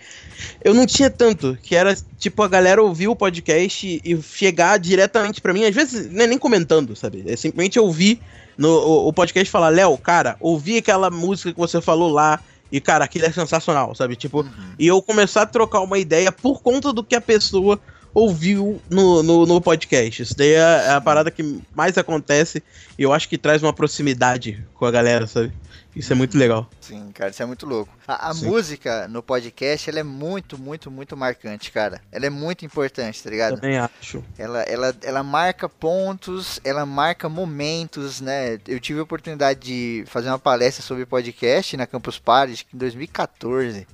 eu 0.65 0.75
não 0.75 0.87
tinha 0.87 1.11
tanto, 1.11 1.57
que 1.63 1.77
era, 1.77 1.97
tipo, 2.19 2.43
a 2.43 2.49
galera 2.49 2.83
ouvir 2.83 3.09
o 3.09 3.17
podcast 3.17 4.01
e 4.05 4.23
chegar 4.23 4.79
diretamente 4.79 5.41
para 5.41 5.53
mim, 5.53 5.65
às 5.65 5.75
vezes 5.75 6.11
não 6.11 6.25
é 6.25 6.27
nem 6.27 6.39
comentando, 6.39 6.97
sabe? 6.97 7.25
É 7.27 7.37
simplesmente 7.37 7.79
ouvir 7.79 8.21
no, 8.57 8.69
o, 8.69 9.09
o 9.09 9.13
podcast 9.13 9.51
falar, 9.51 9.69
Léo, 9.69 9.97
cara, 9.99 10.37
ouvi 10.41 10.79
aquela 10.79 11.11
música 11.11 11.53
que 11.53 11.59
você 11.59 11.81
falou 11.81 12.11
lá, 12.11 12.41
e, 12.73 12.81
cara, 12.81 13.05
aquilo 13.05 13.27
é 13.27 13.33
sensacional, 13.33 13.95
sabe? 13.95 14.17
Tipo, 14.17 14.41
uhum. 14.41 14.51
e 14.79 14.87
eu 14.87 15.03
começar 15.03 15.43
a 15.43 15.47
trocar 15.47 15.81
uma 15.81 15.99
ideia 15.99 16.33
por 16.33 16.63
conta 16.63 16.91
do 16.91 17.05
que 17.05 17.15
a 17.15 17.21
pessoa 17.21 17.79
ouviu 18.15 18.81
no, 18.89 19.23
no, 19.23 19.47
no 19.47 19.61
podcast. 19.61 20.23
Isso 20.23 20.37
daí 20.37 20.53
é, 20.53 20.59
é 20.59 20.91
a 20.91 21.01
parada 21.01 21.31
que 21.31 21.61
mais 21.75 21.97
acontece 21.97 22.63
e 22.99 23.03
eu 23.03 23.13
acho 23.13 23.29
que 23.29 23.39
traz 23.39 23.63
uma 23.63 23.73
proximidade 23.73 24.65
com 24.75 24.85
a 24.85 24.91
galera, 24.91 25.27
sabe? 25.27 25.53
Isso 25.95 26.11
é 26.11 26.17
muito 26.17 26.39
legal. 26.39 26.69
Sim, 26.81 27.11
cara, 27.13 27.31
isso 27.31 27.43
é 27.43 27.47
muito 27.47 27.67
louco. 27.67 27.93
A, 28.09 28.31
a 28.31 28.35
música 28.35 29.07
no 29.09 29.23
podcast, 29.23 29.91
ela 29.91 30.01
é 30.01 30.03
muito, 30.03 30.57
muito, 30.57 30.91
muito 30.91 31.15
marcante, 31.17 31.71
cara. 31.71 32.01
Ela 32.11 32.27
é 32.27 32.31
muito 32.31 32.65
importante, 32.65 33.23
tá 33.23 33.29
ligado? 33.29 33.57
Também 33.57 33.77
acho. 33.77 34.25
Ela, 34.39 34.63
ela, 34.63 34.97
ela 35.03 35.23
marca 35.23 35.69
pontos, 35.69 36.59
ela 36.65 36.87
marca 36.87 37.29
momentos, 37.29 38.23
né? 38.23 38.59
Eu 38.67 38.81
tive 38.81 39.01
a 39.01 39.03
oportunidade 39.03 39.61
de 39.61 40.05
fazer 40.07 40.29
uma 40.29 40.39
palestra 40.39 40.83
sobre 40.83 41.05
podcast 41.05 41.77
na 41.77 41.87
Campus 41.87 42.19
Party 42.19 42.67
em 42.73 42.79
2014. 42.79 43.87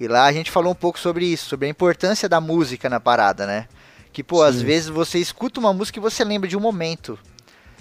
E 0.00 0.06
lá 0.06 0.24
a 0.26 0.32
gente 0.32 0.50
falou 0.50 0.72
um 0.72 0.76
pouco 0.76 0.98
sobre 0.98 1.24
isso, 1.24 1.48
sobre 1.48 1.66
a 1.66 1.70
importância 1.70 2.28
da 2.28 2.40
música 2.40 2.88
na 2.88 3.00
parada, 3.00 3.46
né? 3.46 3.66
Que, 4.12 4.22
pô, 4.22 4.38
Sim. 4.38 4.48
às 4.48 4.62
vezes 4.62 4.88
você 4.88 5.18
escuta 5.18 5.60
uma 5.60 5.72
música 5.72 5.98
e 5.98 6.02
você 6.02 6.24
lembra 6.24 6.48
de 6.48 6.56
um 6.56 6.60
momento. 6.60 7.18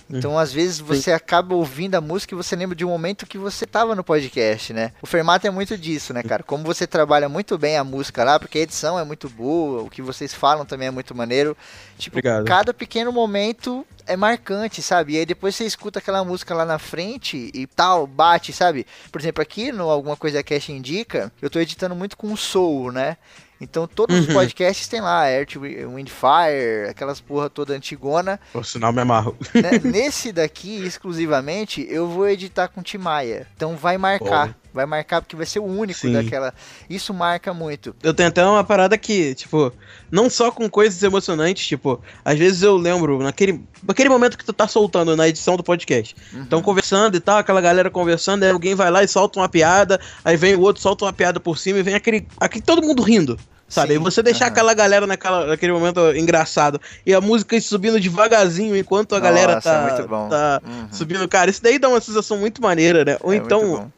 Então, 0.09 0.33
hum. 0.33 0.37
às 0.37 0.53
vezes, 0.53 0.79
você 0.79 1.11
acaba 1.11 1.53
ouvindo 1.53 1.95
a 1.95 2.01
música 2.01 2.33
e 2.33 2.37
você 2.37 2.55
lembra 2.55 2.75
de 2.75 2.85
um 2.85 2.89
momento 2.89 3.25
que 3.25 3.37
você 3.37 3.65
tava 3.65 3.93
no 3.93 4.03
podcast, 4.03 4.71
né? 4.71 4.93
O 5.01 5.05
Fermato 5.05 5.45
é 5.45 5.49
muito 5.49 5.77
disso, 5.77 6.13
né, 6.13 6.23
cara? 6.23 6.43
Como 6.43 6.63
você 6.63 6.87
trabalha 6.87 7.27
muito 7.27 7.57
bem 7.57 7.77
a 7.77 7.83
música 7.83 8.23
lá, 8.23 8.39
porque 8.39 8.59
a 8.59 8.61
edição 8.61 8.97
é 8.97 9.03
muito 9.03 9.29
boa, 9.29 9.81
o 9.83 9.89
que 9.89 10.01
vocês 10.01 10.33
falam 10.33 10.65
também 10.65 10.87
é 10.87 10.91
muito 10.91 11.13
maneiro. 11.13 11.57
Tipo, 11.97 12.19
Obrigado. 12.19 12.45
cada 12.45 12.73
pequeno 12.73 13.11
momento 13.11 13.85
é 14.07 14.15
marcante, 14.15 14.81
sabe? 14.81 15.13
E 15.13 15.17
aí 15.17 15.25
depois 15.25 15.55
você 15.55 15.65
escuta 15.65 15.99
aquela 15.99 16.23
música 16.23 16.53
lá 16.53 16.65
na 16.65 16.79
frente 16.79 17.51
e 17.53 17.67
tal, 17.67 18.07
bate, 18.07 18.53
sabe? 18.53 18.85
Por 19.11 19.21
exemplo, 19.21 19.41
aqui 19.41 19.71
no 19.71 19.89
Alguma 19.89 20.15
Coisa 20.15 20.41
Cash 20.41 20.69
Indica, 20.69 21.31
eu 21.41 21.49
tô 21.49 21.59
editando 21.59 21.95
muito 21.95 22.17
com 22.17 22.35
soul, 22.35 22.91
né? 22.91 23.17
Então 23.59 23.87
todos 23.87 24.15
uhum. 24.15 24.21
os 24.21 24.33
podcasts 24.33 24.87
tem 24.87 25.01
lá, 25.01 25.29
Earth, 25.29 25.55
Wind, 25.55 26.09
Fire, 26.09 26.89
aquelas 26.89 27.19
porra 27.19 27.49
toda 27.49 27.73
antigona. 27.73 28.39
Por 28.53 28.65
sinal 28.65 28.93
me 28.93 29.01
amarro. 29.01 29.35
Né? 29.53 29.79
Nesse 29.83 30.31
daqui, 30.31 30.85
exclusivamente, 30.85 31.85
eu 31.89 32.07
vou 32.07 32.27
editar 32.27 32.67
com 32.67 32.83
Timaya. 32.83 33.47
Então 33.55 33.75
vai 33.75 33.97
marcar. 33.97 34.55
Vai 34.77 34.85
marcar 34.85 35.21
porque 35.21 35.35
vai 35.35 35.45
ser 35.45 35.59
o 35.59 35.65
único 35.65 35.99
Sim. 35.99 36.13
daquela. 36.13 36.53
Isso 36.89 37.13
marca 37.13 37.53
muito. 37.53 37.95
Eu 38.03 38.13
tenho 38.13 38.29
até 38.29 38.45
uma 38.45 38.63
parada 38.63 38.97
que, 38.97 39.33
tipo, 39.33 39.73
não 40.11 40.29
só 40.29 40.51
com 40.51 40.69
coisas 40.69 41.01
emocionantes, 41.01 41.65
tipo, 41.65 41.99
às 42.23 42.37
vezes 42.37 42.61
eu 42.61 42.77
lembro 42.77 43.17
naquele, 43.19 43.63
naquele 43.83 44.09
momento 44.09 44.37
que 44.37 44.45
tu 44.45 44.53
tá 44.53 44.67
soltando 44.67 45.15
na 45.15 45.27
edição 45.27 45.57
do 45.57 45.63
podcast. 45.63 46.15
Estão 46.31 46.59
uhum. 46.59 46.65
conversando 46.65 47.17
e 47.17 47.19
tal, 47.19 47.39
aquela 47.39 47.59
galera 47.59 47.89
conversando, 47.89 48.43
aí 48.43 48.51
alguém 48.51 48.75
vai 48.75 48.91
lá 48.91 49.03
e 49.03 49.07
solta 49.07 49.39
uma 49.39 49.49
piada, 49.49 49.99
aí 50.23 50.37
vem 50.37 50.55
o 50.55 50.61
outro, 50.61 50.81
solta 50.81 51.05
uma 51.05 51.13
piada 51.13 51.39
por 51.39 51.57
cima 51.57 51.79
e 51.79 51.83
vem 51.83 51.95
aquele, 51.95 52.27
aquele 52.39 52.63
todo 52.63 52.85
mundo 52.85 53.01
rindo. 53.01 53.37
Sabe? 53.69 53.89
Sim, 53.89 53.95
e 53.95 53.97
você 53.97 54.23
deixar 54.23 54.45
uhum. 54.45 54.51
aquela 54.51 54.73
galera 54.73 55.05
naquela, 55.05 55.45
naquele 55.45 55.73
momento 55.73 55.99
engraçado 56.15 56.79
e 57.05 57.13
a 57.13 57.19
música 57.19 57.59
subindo 57.59 57.99
devagarzinho 57.99 58.77
enquanto 58.77 59.13
a 59.13 59.19
Nossa, 59.19 59.29
galera 59.29 59.51
é 59.53 59.61
tá, 59.61 59.87
é 59.89 60.03
tá 60.29 60.61
uhum. 60.65 60.87
subindo. 60.89 61.27
Cara, 61.27 61.49
isso 61.49 61.61
daí 61.61 61.77
dá 61.77 61.89
uma 61.89 61.99
sensação 61.99 62.37
muito 62.37 62.61
maneira, 62.61 63.03
né? 63.03 63.17
Ou 63.21 63.33
é 63.33 63.35
então, 63.35 63.91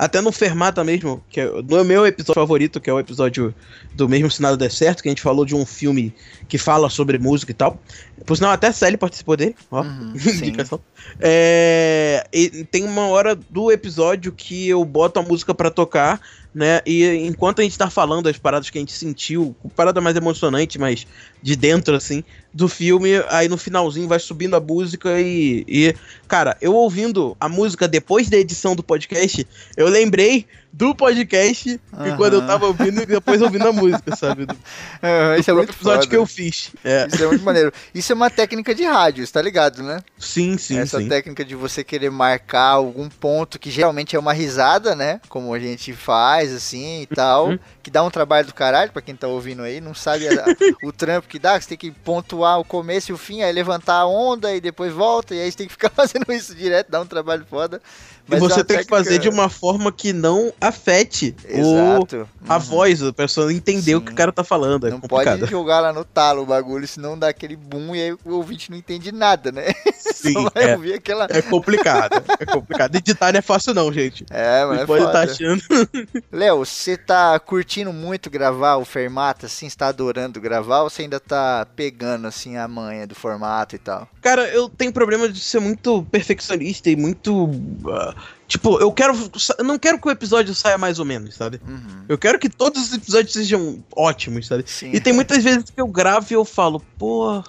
até 0.00 0.22
no 0.22 0.32
Fermata 0.32 0.82
mesmo, 0.82 1.22
que 1.28 1.42
é 1.42 1.46
o 1.46 1.84
meu 1.84 2.06
episódio 2.06 2.40
favorito, 2.40 2.80
que 2.80 2.88
é 2.88 2.92
o 2.92 2.98
episódio 2.98 3.54
do 3.94 4.08
mesmo 4.08 4.30
Se 4.30 4.40
Nada 4.40 4.56
Der 4.56 4.72
Certo, 4.72 5.02
que 5.02 5.10
a 5.10 5.12
gente 5.12 5.20
falou 5.20 5.44
de 5.44 5.54
um 5.54 5.66
filme 5.66 6.14
que 6.48 6.56
fala 6.56 6.88
sobre 6.88 7.18
música 7.18 7.52
e 7.52 7.54
tal. 7.54 7.78
Por 8.24 8.36
sinal, 8.36 8.52
até 8.52 8.68
a 8.68 8.72
Sally 8.72 8.96
participou 8.96 9.36
dele, 9.36 9.56
ó, 9.70 9.82
uhum, 9.82 10.12
indicação. 10.16 10.80
É, 11.18 12.26
tem 12.70 12.84
uma 12.84 13.08
hora 13.08 13.34
do 13.34 13.70
episódio 13.72 14.32
que 14.32 14.68
eu 14.68 14.84
boto 14.84 15.18
a 15.18 15.22
música 15.22 15.54
para 15.54 15.70
tocar 15.70 16.20
né? 16.54 16.80
E 16.84 17.04
enquanto 17.26 17.60
a 17.60 17.62
gente 17.62 17.78
tá 17.78 17.88
falando 17.88 18.28
as 18.28 18.36
paradas 18.36 18.68
que 18.68 18.78
a 18.78 18.80
gente 18.80 18.92
sentiu, 18.92 19.54
parada 19.76 20.00
mais 20.00 20.16
emocionante, 20.16 20.78
mas 20.78 21.06
de 21.40 21.54
dentro, 21.54 21.94
assim, 21.94 22.24
do 22.52 22.68
filme, 22.68 23.10
aí 23.28 23.48
no 23.48 23.56
finalzinho 23.56 24.08
vai 24.08 24.18
subindo 24.18 24.56
a 24.56 24.60
música 24.60 25.20
e, 25.20 25.64
e. 25.68 25.94
Cara, 26.26 26.56
eu 26.60 26.74
ouvindo 26.74 27.36
a 27.38 27.48
música 27.48 27.86
depois 27.86 28.28
da 28.28 28.36
edição 28.36 28.74
do 28.74 28.82
podcast, 28.82 29.46
eu 29.76 29.88
lembrei 29.88 30.46
do 30.72 30.94
podcast 30.94 31.80
uhum. 31.92 32.06
e 32.06 32.16
quando 32.16 32.34
eu 32.34 32.46
tava 32.46 32.66
ouvindo 32.66 33.02
e 33.02 33.06
depois 33.06 33.42
ouvindo 33.42 33.66
a 33.66 33.72
música, 33.72 34.14
sabe? 34.14 34.46
Do, 34.46 34.54
uhum, 35.02 35.34
isso 35.38 35.50
é 35.50 35.54
muito 35.54 35.70
episódio 35.70 36.00
foda. 36.00 36.06
que 36.06 36.16
eu 36.16 36.26
fiz. 36.26 36.70
É. 36.84 37.06
Isso 37.06 37.24
é 37.24 37.26
muito 37.26 37.44
maneiro. 37.44 37.72
Isso 37.94 38.12
é 38.12 38.14
uma 38.14 38.30
técnica 38.30 38.74
de 38.74 38.84
rádio, 38.84 39.24
está 39.24 39.42
ligado, 39.42 39.82
né? 39.82 40.00
Sim, 40.18 40.56
sim, 40.56 40.78
Essa 40.78 40.98
sim. 40.98 41.08
técnica 41.08 41.44
de 41.44 41.54
você 41.54 41.82
querer 41.82 42.10
marcar 42.10 42.70
algum 42.70 43.08
ponto 43.08 43.58
que 43.58 43.70
geralmente 43.70 44.14
é 44.14 44.18
uma 44.18 44.32
risada, 44.32 44.94
né? 44.94 45.20
Como 45.28 45.52
a 45.52 45.58
gente 45.58 45.92
faz, 45.92 46.54
assim, 46.54 47.02
e 47.02 47.06
tal. 47.06 47.48
Uhum. 47.48 47.58
Que 47.82 47.90
dá 47.90 48.02
um 48.04 48.10
trabalho 48.10 48.46
do 48.46 48.54
caralho 48.54 48.92
pra 48.92 49.02
quem 49.02 49.16
tá 49.16 49.26
ouvindo 49.26 49.62
aí, 49.62 49.80
não 49.80 49.94
sabe 49.94 50.28
a, 50.28 50.44
o 50.86 50.92
trampo 50.92 51.28
que 51.28 51.38
dá, 51.38 51.58
que 51.58 51.64
você 51.64 51.70
tem 51.70 51.78
que 51.78 51.90
pontuar 51.90 52.60
o 52.60 52.64
começo 52.64 53.10
e 53.10 53.14
o 53.14 53.18
fim, 53.18 53.42
aí 53.42 53.52
levantar 53.52 53.94
a 53.94 54.06
onda 54.06 54.54
e 54.54 54.60
depois 54.60 54.92
volta, 54.92 55.34
e 55.34 55.40
aí 55.40 55.50
você 55.50 55.58
tem 55.58 55.66
que 55.66 55.72
ficar 55.72 55.90
fazendo 55.94 56.30
isso 56.32 56.54
direto, 56.54 56.90
dá 56.90 57.00
um 57.00 57.06
trabalho 57.06 57.44
foda. 57.48 57.82
Mas 58.30 58.38
e 58.38 58.40
você 58.40 58.64
tem 58.64 58.76
técnica... 58.76 58.84
que 58.84 58.90
fazer 58.90 59.18
de 59.18 59.28
uma 59.28 59.48
forma 59.48 59.90
que 59.90 60.12
não 60.12 60.52
afete 60.60 61.34
o, 61.48 62.06
a 62.48 62.54
uhum. 62.54 62.60
voz, 62.60 63.02
a 63.02 63.12
pessoa 63.12 63.52
entender 63.52 63.82
Sim. 63.82 63.94
o 63.96 64.00
que 64.00 64.12
o 64.12 64.14
cara 64.14 64.32
tá 64.32 64.44
falando. 64.44 64.86
É 64.86 64.90
não 64.90 65.00
complicado. 65.00 65.40
pode 65.40 65.50
jogar 65.50 65.80
lá 65.80 65.92
no 65.92 66.04
talo 66.04 66.42
o 66.42 66.46
bagulho, 66.46 66.86
senão 66.86 67.18
dá 67.18 67.28
aquele 67.28 67.56
boom 67.56 67.94
e 67.94 68.00
aí 68.00 68.12
o 68.12 68.36
ouvinte 68.36 68.70
não 68.70 68.78
entende 68.78 69.10
nada, 69.10 69.50
né? 69.50 69.72
Sim, 70.00 70.34
é, 70.54 70.94
aquela... 70.94 71.26
é 71.30 71.42
complicado. 71.42 72.22
É 72.38 72.46
complicado. 72.46 72.94
Editar 72.94 73.32
não 73.32 73.38
é 73.38 73.42
fácil, 73.42 73.74
não, 73.74 73.92
gente. 73.92 74.24
É, 74.30 74.64
mas. 74.64 74.80
É 74.80 74.86
pode 74.86 75.04
estar 75.04 75.26
tá 75.26 75.32
achando. 75.32 75.62
Léo, 76.30 76.58
você 76.58 76.96
tá 76.96 77.38
curtindo 77.38 77.92
muito 77.92 78.30
gravar 78.30 78.76
o 78.76 78.84
Fermata, 78.84 79.46
assim? 79.46 79.68
Você 79.68 79.76
tá 79.76 79.88
adorando 79.88 80.40
gravar 80.40 80.82
ou 80.82 80.90
você 80.90 81.02
ainda 81.02 81.18
tá 81.18 81.66
pegando, 81.74 82.26
assim, 82.26 82.56
a 82.56 82.68
manha 82.68 83.06
do 83.06 83.14
formato 83.14 83.74
e 83.74 83.78
tal? 83.78 84.08
Cara, 84.20 84.48
eu 84.48 84.68
tenho 84.68 84.92
problema 84.92 85.28
de 85.28 85.40
ser 85.40 85.60
muito 85.60 86.02
perfeccionista 86.04 86.90
e 86.90 86.96
muito. 86.96 87.44
Uh, 87.44 88.14
tipo, 88.46 88.78
eu 88.80 88.90
quero. 88.92 89.14
Eu 89.58 89.64
não 89.64 89.78
quero 89.78 89.98
que 89.98 90.08
o 90.08 90.10
episódio 90.10 90.54
saia 90.54 90.76
mais 90.76 90.98
ou 90.98 91.04
menos, 91.04 91.34
sabe? 91.34 91.60
Uhum. 91.66 92.04
Eu 92.08 92.18
quero 92.18 92.38
que 92.38 92.48
todos 92.48 92.88
os 92.88 92.94
episódios 92.94 93.32
sejam 93.32 93.82
ótimos, 93.94 94.46
sabe? 94.46 94.64
Sim. 94.66 94.90
E 94.92 95.00
tem 95.00 95.12
muitas 95.12 95.42
vezes 95.42 95.70
que 95.70 95.80
eu 95.80 95.86
gravo 95.86 96.26
e 96.30 96.34
eu 96.34 96.44
falo, 96.44 96.80
pô. 96.98 97.42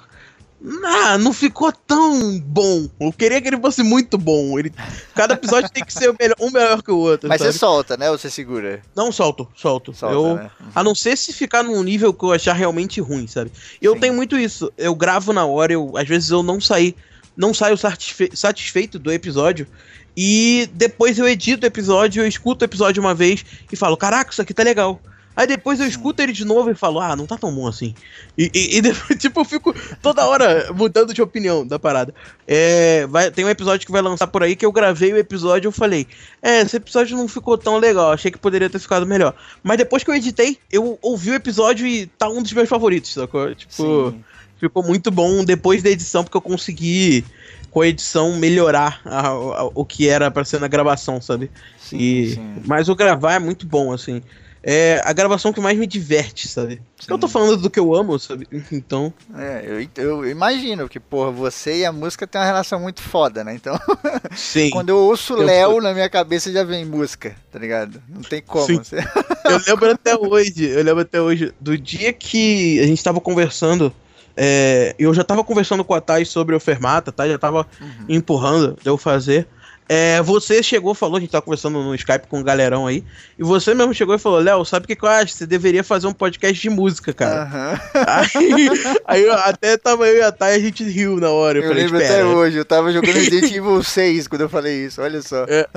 Ah, 0.84 1.18
não 1.18 1.34
ficou 1.34 1.72
tão 1.72 2.40
bom. 2.40 2.88
Eu 3.00 3.12
queria 3.12 3.42
que 3.42 3.48
ele 3.48 3.60
fosse 3.60 3.82
muito 3.82 4.16
bom. 4.16 4.60
Ele, 4.60 4.72
cada 5.16 5.34
episódio 5.34 5.72
tem 5.72 5.84
que 5.84 5.92
ser 5.92 6.14
melhor, 6.20 6.36
um 6.40 6.52
melhor 6.52 6.84
que 6.84 6.92
o 6.92 6.98
outro. 6.98 7.28
Mas 7.28 7.42
sabe? 7.42 7.52
você 7.52 7.58
solta, 7.58 7.98
né? 7.98 8.12
Ou 8.12 8.18
você 8.18 8.30
segura? 8.30 8.80
Não, 8.96 9.12
solto, 9.12 9.48
solto. 9.56 9.92
Solta, 9.92 10.14
eu, 10.14 10.36
né? 10.36 10.52
uhum. 10.60 10.68
A 10.76 10.84
não 10.84 10.94
ser 10.94 11.18
se 11.18 11.34
ficar 11.34 11.64
num 11.64 11.82
nível 11.82 12.14
que 12.14 12.24
eu 12.24 12.32
achar 12.32 12.54
realmente 12.54 13.02
ruim, 13.02 13.26
sabe? 13.26 13.52
Eu 13.82 13.96
Sim. 13.96 14.02
tenho 14.02 14.14
muito 14.14 14.38
isso. 14.38 14.72
Eu 14.78 14.94
gravo 14.94 15.34
na 15.34 15.46
hora, 15.46 15.74
eu, 15.74 15.98
às 15.98 16.08
vezes 16.08 16.30
eu 16.30 16.44
não 16.44 16.62
saí, 16.62 16.96
não 17.36 17.56
saio 17.56 17.76
satisfe 17.76 18.30
satisfeito 18.36 19.00
do 19.00 19.12
episódio. 19.12 19.66
E 20.16 20.70
depois 20.74 21.18
eu 21.18 21.28
edito 21.28 21.66
o 21.66 21.68
episódio, 21.68 22.24
eu 22.24 22.28
escuto 22.28 22.64
o 22.64 22.68
episódio 22.68 23.02
uma 23.02 23.14
vez 23.14 23.46
e 23.72 23.76
falo: 23.76 23.96
Caraca, 23.98 24.32
isso 24.32 24.42
aqui 24.42 24.54
tá 24.54 24.64
legal. 24.64 25.02
Aí 25.36 25.48
depois 25.48 25.80
eu 25.80 25.88
escuto 25.88 26.22
ele 26.22 26.34
de 26.34 26.44
novo 26.44 26.70
e 26.70 26.76
falo, 26.76 27.00
ah, 27.00 27.16
não 27.16 27.26
tá 27.26 27.38
tão 27.38 27.54
bom 27.54 27.66
assim. 27.66 27.96
E, 28.38 28.52
e, 28.54 28.78
e 28.78 28.82
depois, 28.84 29.20
tipo, 29.20 29.40
eu 29.40 29.46
fico 29.46 29.74
toda 30.02 30.26
hora 30.26 30.72
mudando 30.74 31.14
de 31.14 31.22
opinião 31.22 31.66
da 31.66 31.80
parada. 31.80 32.14
É, 32.46 33.08
vai, 33.08 33.32
tem 33.32 33.46
um 33.46 33.50
episódio 33.50 33.86
que 33.86 33.92
vai 33.92 34.02
lançar 34.02 34.28
por 34.28 34.44
aí 34.44 34.56
que 34.56 34.66
eu 34.66 34.72
gravei 34.72 35.14
o 35.14 35.18
episódio 35.18 35.68
e 35.68 35.70
eu 35.70 35.72
falei, 35.72 36.06
é, 36.42 36.62
esse 36.62 36.76
episódio 36.76 37.16
não 37.16 37.28
ficou 37.28 37.58
tão 37.58 37.78
legal, 37.78 38.12
achei 38.12 38.30
que 38.30 38.38
poderia 38.38 38.70
ter 38.70 38.80
ficado 38.80 39.06
melhor. 39.06 39.34
Mas 39.64 39.78
depois 39.78 40.04
que 40.04 40.10
eu 40.10 40.16
editei, 40.16 40.58
eu 40.72 41.00
ouvi 41.02 41.32
o 41.32 41.36
episódio 41.36 41.88
e 41.88 42.08
tá 42.08 42.28
um 42.28 42.42
dos 42.42 42.52
meus 42.52 42.68
favoritos, 42.68 43.14
sacou? 43.14 43.56
Tipo, 43.56 44.12
Sim. 44.12 44.24
ficou 44.60 44.84
muito 44.84 45.10
bom 45.10 45.46
depois 45.46 45.82
da 45.82 45.90
edição, 45.90 46.24
porque 46.26 46.38
eu 46.38 46.42
consegui 46.42 47.24
com 47.72 47.82
a 47.82 47.88
edição 47.88 48.36
melhorar 48.36 49.02
a, 49.04 49.28
a, 49.28 49.64
o 49.74 49.84
que 49.84 50.08
era 50.08 50.30
para 50.30 50.46
ser 50.46 50.60
na 50.60 50.68
gravação, 50.68 51.20
sabe? 51.20 51.50
Sim, 51.80 51.98
e, 51.98 52.30
sim. 52.36 52.56
Mas 52.66 52.90
o 52.90 52.96
gravar 52.96 53.34
é 53.34 53.40
muito 53.40 53.66
bom, 53.66 53.92
assim 53.92 54.22
é 54.64 55.02
a 55.04 55.12
gravação 55.12 55.52
que 55.52 55.60
mais 55.60 55.78
me 55.78 55.88
diverte, 55.88 56.48
sabe? 56.48 56.82
Sim. 57.00 57.08
Eu 57.10 57.18
tô 57.18 57.28
falando 57.28 57.58
do 57.58 57.70
que 57.70 57.80
eu 57.80 57.96
amo, 57.96 58.18
sabe? 58.20 58.48
Então. 58.72 59.14
É, 59.36 59.88
eu, 59.98 60.04
eu 60.04 60.30
imagino 60.30 60.88
que, 60.88 61.00
porra, 61.00 61.32
você 61.32 61.80
e 61.80 61.86
a 61.86 61.92
música 61.92 62.28
tem 62.28 62.40
uma 62.40 62.46
relação 62.46 62.80
muito 62.80 63.02
foda, 63.02 63.44
né? 63.44 63.56
Então. 63.56 63.78
Sim. 64.36 64.70
quando 64.70 64.90
eu 64.90 64.98
ouço 64.98 65.36
Léo, 65.36 65.82
na 65.82 65.94
minha 65.94 66.10
cabeça 66.10 66.52
já 66.52 66.64
vem 66.64 66.86
música, 66.86 67.36
tá 67.52 67.58
ligado? 67.58 68.02
Não 68.08 68.22
tem 68.22 68.42
como. 68.42 68.66
Sim. 68.66 68.78
Você... 68.78 68.98
eu 68.98 69.60
lembro 69.68 69.92
até 69.92 70.16
hoje, 70.16 70.66
eu 70.66 70.84
lembro 70.84 71.02
até 71.02 71.20
hoje, 71.20 71.54
do 71.60 71.78
dia 71.78 72.14
que 72.14 72.80
a 72.80 72.86
gente 72.86 73.04
tava 73.04 73.20
conversando. 73.20 73.94
É, 74.36 74.96
eu 74.98 75.14
já 75.14 75.24
tava 75.24 75.44
conversando 75.44 75.84
com 75.84 75.94
a 75.94 76.02
Thay 76.02 76.26
sobre 76.26 76.56
o 76.56 76.60
Fermata, 76.60 77.12
tá? 77.12 77.28
Já 77.28 77.38
tava 77.38 77.68
uhum. 77.80 78.06
empurrando 78.08 78.78
de 78.82 78.90
eu 78.90 78.98
fazer. 78.98 79.48
É, 79.94 80.22
você 80.22 80.64
chegou, 80.64 80.94
falou, 80.94 81.18
a 81.18 81.20
gente 81.20 81.32
tá 81.32 81.42
conversando 81.42 81.84
no 81.84 81.94
Skype 81.94 82.26
com 82.28 82.38
o 82.38 82.40
um 82.40 82.44
galerão 82.44 82.88
aí, 82.88 83.04
e 83.38 83.44
você 83.44 83.74
mesmo 83.74 83.94
chegou 83.94 84.16
e 84.16 84.18
falou, 84.18 84.40
Léo, 84.40 84.64
sabe 84.64 84.86
o 84.86 84.88
que, 84.88 84.96
que 84.96 85.04
eu 85.04 85.10
acho? 85.10 85.34
Você 85.34 85.46
deveria 85.46 85.84
fazer 85.84 86.08
um 86.08 86.14
podcast 86.14 86.62
de 86.62 86.70
música, 86.70 87.12
cara. 87.12 87.44
Uhum. 87.44 87.78
Aí, 88.08 88.70
aí 89.06 89.24
eu, 89.24 89.34
até 89.34 89.76
tava 89.76 90.08
eu 90.08 90.20
e 90.20 90.22
a 90.22 90.32
Thay, 90.32 90.56
a 90.56 90.60
gente 90.60 90.86
riu 90.86 91.18
na 91.18 91.30
hora. 91.30 91.58
Eu, 91.58 91.64
eu 91.64 91.68
falei, 91.68 91.84
lembro 91.84 91.98
até 91.98 92.24
hoje, 92.24 92.58
eu 92.58 92.64
tava 92.64 92.90
jogando 92.94 93.16
Resident 93.16 93.52
Evil 93.52 93.84
6 93.84 94.30
quando 94.30 94.44
eu 94.44 94.50
falei 94.50 94.86
isso, 94.86 95.02
olha 95.02 95.22
só. 95.22 95.44
É. 95.50 95.68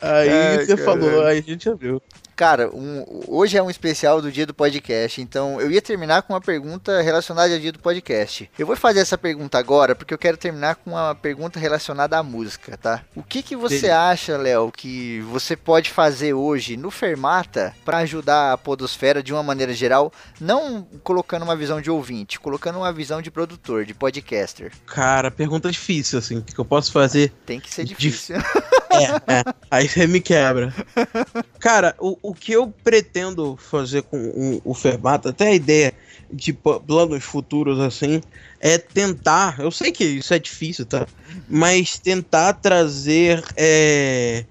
aí 0.00 0.30
Ai, 0.30 0.64
você 0.64 0.74
caramba. 0.74 0.84
falou, 0.84 1.26
aí 1.26 1.38
a 1.38 1.42
gente 1.42 1.70
viu. 1.74 2.00
Cara, 2.38 2.70
um, 2.72 3.04
hoje 3.26 3.56
é 3.56 3.62
um 3.62 3.68
especial 3.68 4.22
do 4.22 4.30
dia 4.30 4.46
do 4.46 4.54
podcast, 4.54 5.20
então 5.20 5.60
eu 5.60 5.72
ia 5.72 5.82
terminar 5.82 6.22
com 6.22 6.32
uma 6.34 6.40
pergunta 6.40 7.02
relacionada 7.02 7.52
ao 7.52 7.58
dia 7.58 7.72
do 7.72 7.80
podcast. 7.80 8.48
Eu 8.56 8.64
vou 8.64 8.76
fazer 8.76 9.00
essa 9.00 9.18
pergunta 9.18 9.58
agora 9.58 9.96
porque 9.96 10.14
eu 10.14 10.18
quero 10.18 10.36
terminar 10.36 10.76
com 10.76 10.90
uma 10.90 11.16
pergunta 11.16 11.58
relacionada 11.58 12.16
à 12.16 12.22
música, 12.22 12.76
tá? 12.76 13.02
O 13.16 13.24
que 13.24 13.42
que 13.42 13.56
você 13.56 13.80
Beleza. 13.80 13.98
acha, 13.98 14.36
Léo, 14.36 14.70
que 14.70 15.18
você 15.22 15.56
pode 15.56 15.90
fazer 15.90 16.32
hoje 16.32 16.76
no 16.76 16.92
Fermata 16.92 17.74
para 17.84 17.98
ajudar 17.98 18.52
a 18.52 18.56
podosfera 18.56 19.20
de 19.20 19.32
uma 19.32 19.42
maneira 19.42 19.72
geral, 19.72 20.12
não 20.40 20.86
colocando 21.02 21.42
uma 21.42 21.56
visão 21.56 21.80
de 21.80 21.90
ouvinte, 21.90 22.38
colocando 22.38 22.76
uma 22.78 22.92
visão 22.92 23.20
de 23.20 23.32
produtor, 23.32 23.84
de 23.84 23.94
podcaster? 23.94 24.70
Cara, 24.86 25.28
pergunta 25.28 25.68
difícil, 25.72 26.20
assim. 26.20 26.38
O 26.38 26.42
que 26.44 26.56
eu 26.56 26.64
posso 26.64 26.92
fazer? 26.92 27.32
Tem 27.44 27.58
que 27.58 27.68
ser 27.74 27.82
Dif- 27.82 27.98
difícil. 27.98 28.36
É, 28.98 29.34
é. 29.34 29.44
Aí 29.70 29.88
você 29.88 30.06
me 30.06 30.20
quebra. 30.20 30.72
Cara, 31.60 31.94
o, 31.98 32.16
o 32.22 32.34
que 32.34 32.52
eu 32.52 32.72
pretendo 32.84 33.56
fazer 33.56 34.02
com 34.02 34.16
o, 34.64 34.72
o 34.72 34.76
até 35.28 35.48
a 35.48 35.54
ideia 35.54 35.92
de 36.30 36.52
pl- 36.52 36.80
planos 36.80 37.24
futuros 37.24 37.80
assim, 37.80 38.20
é 38.60 38.78
tentar. 38.78 39.58
Eu 39.60 39.70
sei 39.70 39.92
que 39.92 40.04
isso 40.04 40.32
é 40.34 40.38
difícil, 40.38 40.86
tá? 40.86 41.06
Mas 41.48 41.98
tentar 41.98 42.54
trazer 42.54 43.42
é, 43.56 44.44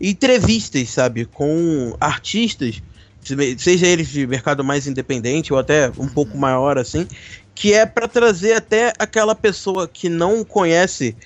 entrevistas, 0.00 0.90
sabe? 0.90 1.24
Com 1.26 1.96
artistas, 2.00 2.82
se- 3.20 3.58
seja 3.58 3.86
eles 3.86 4.08
de 4.08 4.26
mercado 4.26 4.62
mais 4.64 4.86
independente 4.86 5.52
ou 5.52 5.58
até 5.58 5.90
um 5.98 6.08
pouco 6.08 6.36
maior, 6.36 6.78
assim, 6.78 7.06
que 7.54 7.72
é 7.72 7.86
pra 7.86 8.08
trazer 8.08 8.54
até 8.54 8.92
aquela 8.98 9.34
pessoa 9.34 9.86
que 9.88 10.08
não 10.08 10.44
conhece 10.44 11.16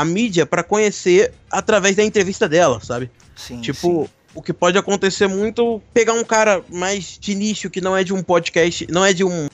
a 0.00 0.04
mídia 0.04 0.44
pra 0.44 0.62
conhecer 0.62 1.32
através 1.50 1.96
da 1.96 2.04
entrevista 2.04 2.46
dela, 2.46 2.80
sabe? 2.80 3.10
Sim, 3.34 3.62
Tipo, 3.62 4.04
sim. 4.04 4.10
o 4.34 4.42
que 4.42 4.52
pode 4.52 4.76
acontecer 4.76 5.26
muito 5.26 5.80
pegar 5.94 6.12
um 6.12 6.24
cara 6.24 6.62
mais 6.70 7.16
de 7.18 7.34
nicho 7.34 7.70
que 7.70 7.80
não 7.80 7.96
é 7.96 8.04
de 8.04 8.12
um 8.12 8.22
podcast, 8.22 8.86
não 8.90 9.04
é 9.04 9.14
de 9.14 9.24
um 9.24 9.48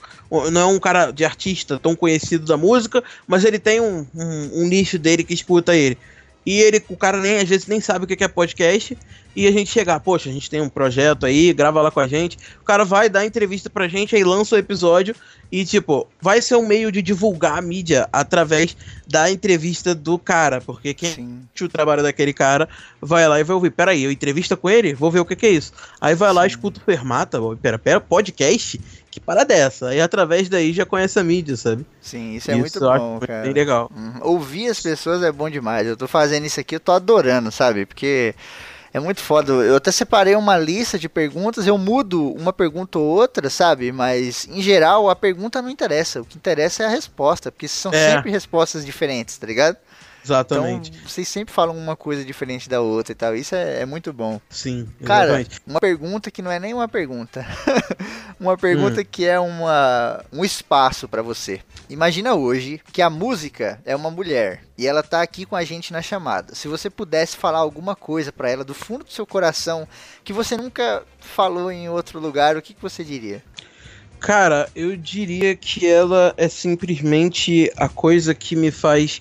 não 0.51 0.61
é 0.63 0.65
um 0.65 0.81
cara 0.81 1.11
de 1.11 1.25
artista 1.25 1.79
tão 1.79 1.95
conhecido 1.95 2.47
da 2.47 2.57
música, 2.57 3.05
mas 3.27 3.45
ele 3.45 3.59
tem 3.59 3.81
um, 3.81 4.07
um, 4.15 4.63
um 4.63 4.67
nicho 4.67 4.99
dele 4.99 5.23
que 5.23 5.35
escuta 5.35 5.77
ele. 5.77 5.97
E 6.45 6.59
ele, 6.61 6.83
o 6.89 6.97
cara 6.97 7.21
nem 7.21 7.37
às 7.37 7.49
vezes 7.49 7.67
nem 7.67 7.81
sabe 7.81 8.05
o 8.05 8.09
que 8.09 8.25
é 8.25 8.29
podcast. 8.29 8.99
E 9.35 9.47
a 9.47 9.51
gente 9.51 9.71
chegar, 9.71 9.99
poxa, 10.01 10.29
a 10.29 10.33
gente 10.33 10.51
tem 10.51 10.61
um 10.61 10.69
projeto 10.69 11.25
aí, 11.25 11.53
grava 11.53 11.81
lá 11.81 11.91
com 11.91 12.01
a 12.01 12.07
gente. 12.07 12.37
O 12.61 12.65
cara 12.65 12.85
vai 12.85 13.09
dar 13.09 13.25
entrevista 13.25 13.71
pra 13.71 13.89
gente, 13.89 14.15
aí 14.15 14.23
lança 14.23 14.55
o 14.55 14.59
episódio. 14.59 15.15
E, 15.51 15.67
tipo, 15.67 16.09
vai 16.21 16.41
ser 16.41 16.57
um 16.57 16.67
meio 16.67 16.91
de 16.91 17.03
divulgar 17.03 17.59
a 17.59 17.63
mídia 17.63 18.09
através 18.11 18.75
da 19.07 19.31
entrevista 19.31 19.95
do 19.95 20.19
cara. 20.19 20.63
Porque 20.63 20.95
quem 20.95 21.11
Sim. 21.11 21.65
o 21.65 21.69
trabalho 21.69 22.03
daquele 22.03 22.33
cara, 22.33 22.69
vai 23.01 23.29
lá 23.29 23.39
e 23.39 23.45
vai 23.45 23.55
ouvir. 23.55 23.71
Peraí, 23.71 24.03
eu 24.03 24.11
entrevista 24.11 24.57
com 24.57 24.71
ele? 24.71 24.95
Vou 24.95 25.11
ver 25.11 25.21
o 25.21 25.25
que, 25.27 25.37
que 25.37 25.47
é 25.47 25.51
isso. 25.51 25.73
Aí 26.01 26.15
vai 26.15 26.33
lá, 26.33 26.43
Sim. 26.43 26.49
escuta 26.49 26.81
o 26.81 26.85
Fermata. 26.85 27.39
Pera, 27.61 27.79
pera, 27.79 28.01
podcast? 28.01 28.81
Que 29.11 29.21
parada 29.21 29.53
é 29.53 29.59
essa? 29.59 29.89
Aí 29.89 30.01
através 30.01 30.49
daí 30.49 30.73
já 30.73 30.87
conhece 30.87 31.19
a 31.19 31.23
mídia, 31.23 31.55
sabe? 31.55 31.85
Sim, 32.01 32.35
isso 32.35 32.51
é 32.51 32.55
muito 32.55 32.79
eu 32.79 32.91
acho 32.91 33.05
bom, 33.05 33.21
cara. 33.21 33.43
bem 33.43 33.53
legal. 33.53 33.93
Uhum. 33.95 34.15
Ouvir 34.23 34.69
as 34.69 34.81
pessoas 34.81 35.23
é 35.23 35.31
bom 35.31 35.51
demais. 35.51 35.87
Eu 35.87 35.99
tô 35.99 36.09
fazendo 36.09 36.47
isso 36.47 36.59
aqui, 36.59 36.77
eu 36.77 36.81
tô 36.81 36.93
adorando, 36.93 37.53
sabe? 37.53 37.85
Porque 37.85 38.35
é 38.93 39.01
muito 39.01 39.21
foda. 39.21 39.53
Eu 39.53 39.77
até 39.77 39.91
separei 39.91 40.35
uma 40.37 40.57
lista 40.59 40.99
de 40.99 41.09
perguntas, 41.09 41.67
eu 41.67 41.79
mudo 41.79 42.33
uma 42.33 42.53
pergunta 42.53 42.99
ou 42.99 43.05
outra, 43.07 43.49
sabe? 43.51 43.91
Mas 43.93 44.47
em 44.49 44.61
geral 44.61 45.09
a 45.09 45.17
pergunta 45.17 45.63
não 45.63 45.71
interessa. 45.71 46.21
O 46.21 46.25
que 46.25 46.37
interessa 46.37 46.83
é 46.83 46.87
a 46.87 46.91
resposta, 46.91 47.51
porque 47.51 47.69
são 47.69 47.93
É. 47.93 48.13
sempre 48.13 48.31
respostas 48.31 48.85
diferentes, 48.85 49.39
tá 49.39 49.47
ligado? 49.47 49.77
Exatamente. 50.25 50.91
Então 50.91 51.09
vocês 51.09 51.27
sempre 51.29 51.53
falam 51.53 51.77
uma 51.77 51.97
coisa 51.97 52.25
diferente 52.25 52.69
da 52.69 52.81
outra 52.81 53.13
e 53.13 53.15
tal. 53.15 53.35
Isso 53.35 53.55
é, 53.55 53.81
é 53.81 53.87
muito 53.87 54.13
bom. 54.13 54.41
Sim, 54.49 54.89
Cara, 55.05 55.41
exatamente. 55.41 55.61
uma 55.67 55.81
pergunta 55.81 56.31
que 56.31 56.43
não 56.43 56.51
é 56.51 56.59
nem 56.61 56.73
uma 56.75 56.89
pergunta. 56.89 57.45
uma 58.39 58.57
pergunta 58.57 59.01
Hum. 59.01 59.05
que 59.11 59.25
é 59.27 59.39
uma, 59.41 60.25
um 60.33 60.45
espaço 60.45 61.09
pra 61.09 61.23
você. 61.23 61.61
Imagina 61.91 62.35
hoje 62.35 62.81
que 62.93 63.03
a 63.03 63.11
música 63.11 63.81
é 63.85 63.95
uma 63.97 64.11
mulher 64.11 64.63
e 64.79 64.87
ela 64.87 65.03
tá 65.03 65.23
aqui 65.23 65.45
com 65.45 65.57
a 65.57 65.65
gente 65.65 65.93
na 65.93 66.01
chamada. 66.03 66.55
Se 66.55 66.69
você 66.69 66.89
pudesse 66.89 67.37
falar 67.37 67.59
alguma 67.59 67.95
coisa 67.97 68.33
pra 68.33 68.49
ela 68.51 68.65
do 68.65 68.75
fundo 68.75 69.05
do 69.05 69.13
seu 69.13 69.27
coração 69.27 69.87
que 70.25 70.33
você 70.33 70.57
nunca 70.57 71.03
falou 71.21 71.71
em 71.71 71.89
outro 71.89 72.19
lugar, 72.21 72.57
o 72.57 72.63
que, 72.63 72.75
que 72.75 72.83
você 72.83 73.05
diria? 73.05 73.43
Cara, 74.21 74.69
eu 74.77 74.97
diria 74.97 75.57
que 75.57 75.85
ela 75.87 76.33
é 76.37 76.49
simplesmente 76.49 77.71
a 77.77 77.89
coisa 77.89 78.33
que 78.35 78.55
me 78.55 78.71
faz 78.71 79.21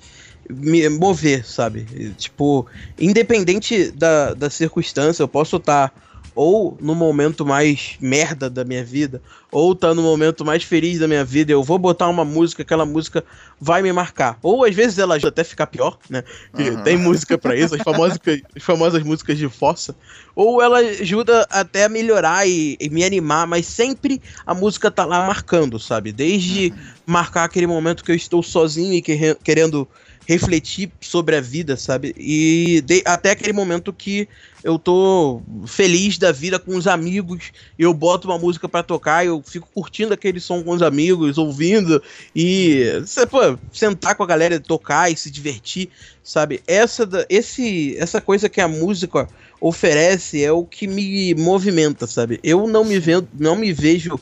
me 0.52 0.88
mover, 0.90 1.46
sabe? 1.46 2.14
Tipo, 2.18 2.68
independente 3.00 3.92
da, 3.92 4.34
da 4.34 4.50
circunstância, 4.50 5.24
eu 5.24 5.28
posso 5.28 5.58
estar 5.58 5.94
ou 6.34 6.78
no 6.82 6.96
momento 6.96 7.46
mais 7.46 7.96
merda 8.00 8.50
da 8.50 8.64
minha 8.64 8.84
vida, 8.84 9.22
ou 9.52 9.76
tá 9.76 9.94
no 9.94 10.02
momento 10.02 10.46
mais 10.46 10.64
feliz 10.64 11.00
da 11.00 11.08
minha 11.08 11.26
vida, 11.26 11.52
eu 11.52 11.62
vou 11.62 11.78
botar 11.78 12.08
uma 12.08 12.24
música, 12.24 12.62
aquela 12.62 12.86
música 12.86 13.24
vai 13.60 13.82
me 13.82 13.92
marcar. 13.92 14.40
Ou 14.42 14.64
às 14.64 14.74
vezes 14.74 14.98
ela 14.98 15.16
ajuda 15.16 15.30
até 15.30 15.42
a 15.42 15.46
ficar 15.46 15.68
pior, 15.68 15.98
né? 16.10 16.24
Que 16.56 16.70
Uhum. 16.72 16.84
Tem 16.84 16.98
música 16.98 17.38
pra 17.38 17.56
isso, 17.56 17.76
as 17.76 17.82
famosas, 17.82 18.18
as 18.56 18.64
famosas 18.64 19.04
músicas 19.04 19.38
de 19.38 19.50
fossa. 19.50 19.96
Ou 20.34 20.62
ela 20.62 20.80
ajuda 20.80 21.46
até 21.50 21.84
a 21.84 21.90
melhorar 21.90 22.48
e, 22.48 22.78
e 22.80 22.90
me 22.90 23.04
animar, 23.04 23.46
mas 23.46 23.66
sempre 23.66 24.22
a 24.46 24.54
música 24.54 24.90
tá 24.90 25.04
lá 25.06 25.28
marcando, 25.28 25.78
sabe? 25.80 26.14
Desde 26.14 26.74
marcar 27.06 27.44
aquele 27.44 27.68
momento 27.68 28.04
que 28.04 28.12
eu 28.12 28.16
estou 28.16 28.42
sozinho 28.42 28.94
e 28.94 29.02
querre- 29.02 29.36
querendo 29.44 29.88
refletir 30.32 30.92
sobre 31.02 31.36
a 31.36 31.42
vida, 31.42 31.76
sabe? 31.76 32.14
E 32.18 32.82
de- 32.86 33.04
até 33.06 33.32
aquele 33.32 33.52
momento 33.52 33.92
que 33.92 34.30
eu 34.64 34.80
tô 34.80 35.42
feliz 35.68 36.18
da 36.18 36.32
vida 36.32 36.58
com 36.58 36.76
os 36.78 36.88
amigos, 36.88 37.52
eu 37.78 37.94
boto 37.94 38.28
uma 38.30 38.38
música 38.38 38.70
pra 38.70 38.82
tocar, 38.82 39.26
eu 39.26 39.42
fico 39.44 39.68
curtindo 39.74 40.14
aquele 40.14 40.40
som 40.40 40.64
com 40.64 40.72
os 40.72 40.82
amigos, 40.82 41.38
ouvindo 41.38 42.02
e 42.34 42.86
pô, 43.30 43.58
sentar 43.74 44.16
com 44.16 44.24
a 44.24 44.28
galera, 44.28 44.60
tocar 44.60 45.12
e 45.12 45.18
se 45.18 45.30
divertir, 45.30 45.90
sabe? 46.24 46.62
Essa 46.66 47.08
esse 47.30 47.98
essa 47.98 48.22
coisa 48.22 48.48
que 48.48 48.62
a 48.62 48.68
música 48.68 49.28
oferece 49.60 50.44
é 50.44 50.52
o 50.52 50.64
que 50.66 50.88
me 50.88 51.36
movimenta, 51.36 52.08
sabe? 52.08 52.40
Eu 52.44 52.68
não 52.68 52.86
me 52.86 53.00
vendo, 53.00 53.28
não 53.34 53.56
me 53.56 53.74
vejo 53.74 54.18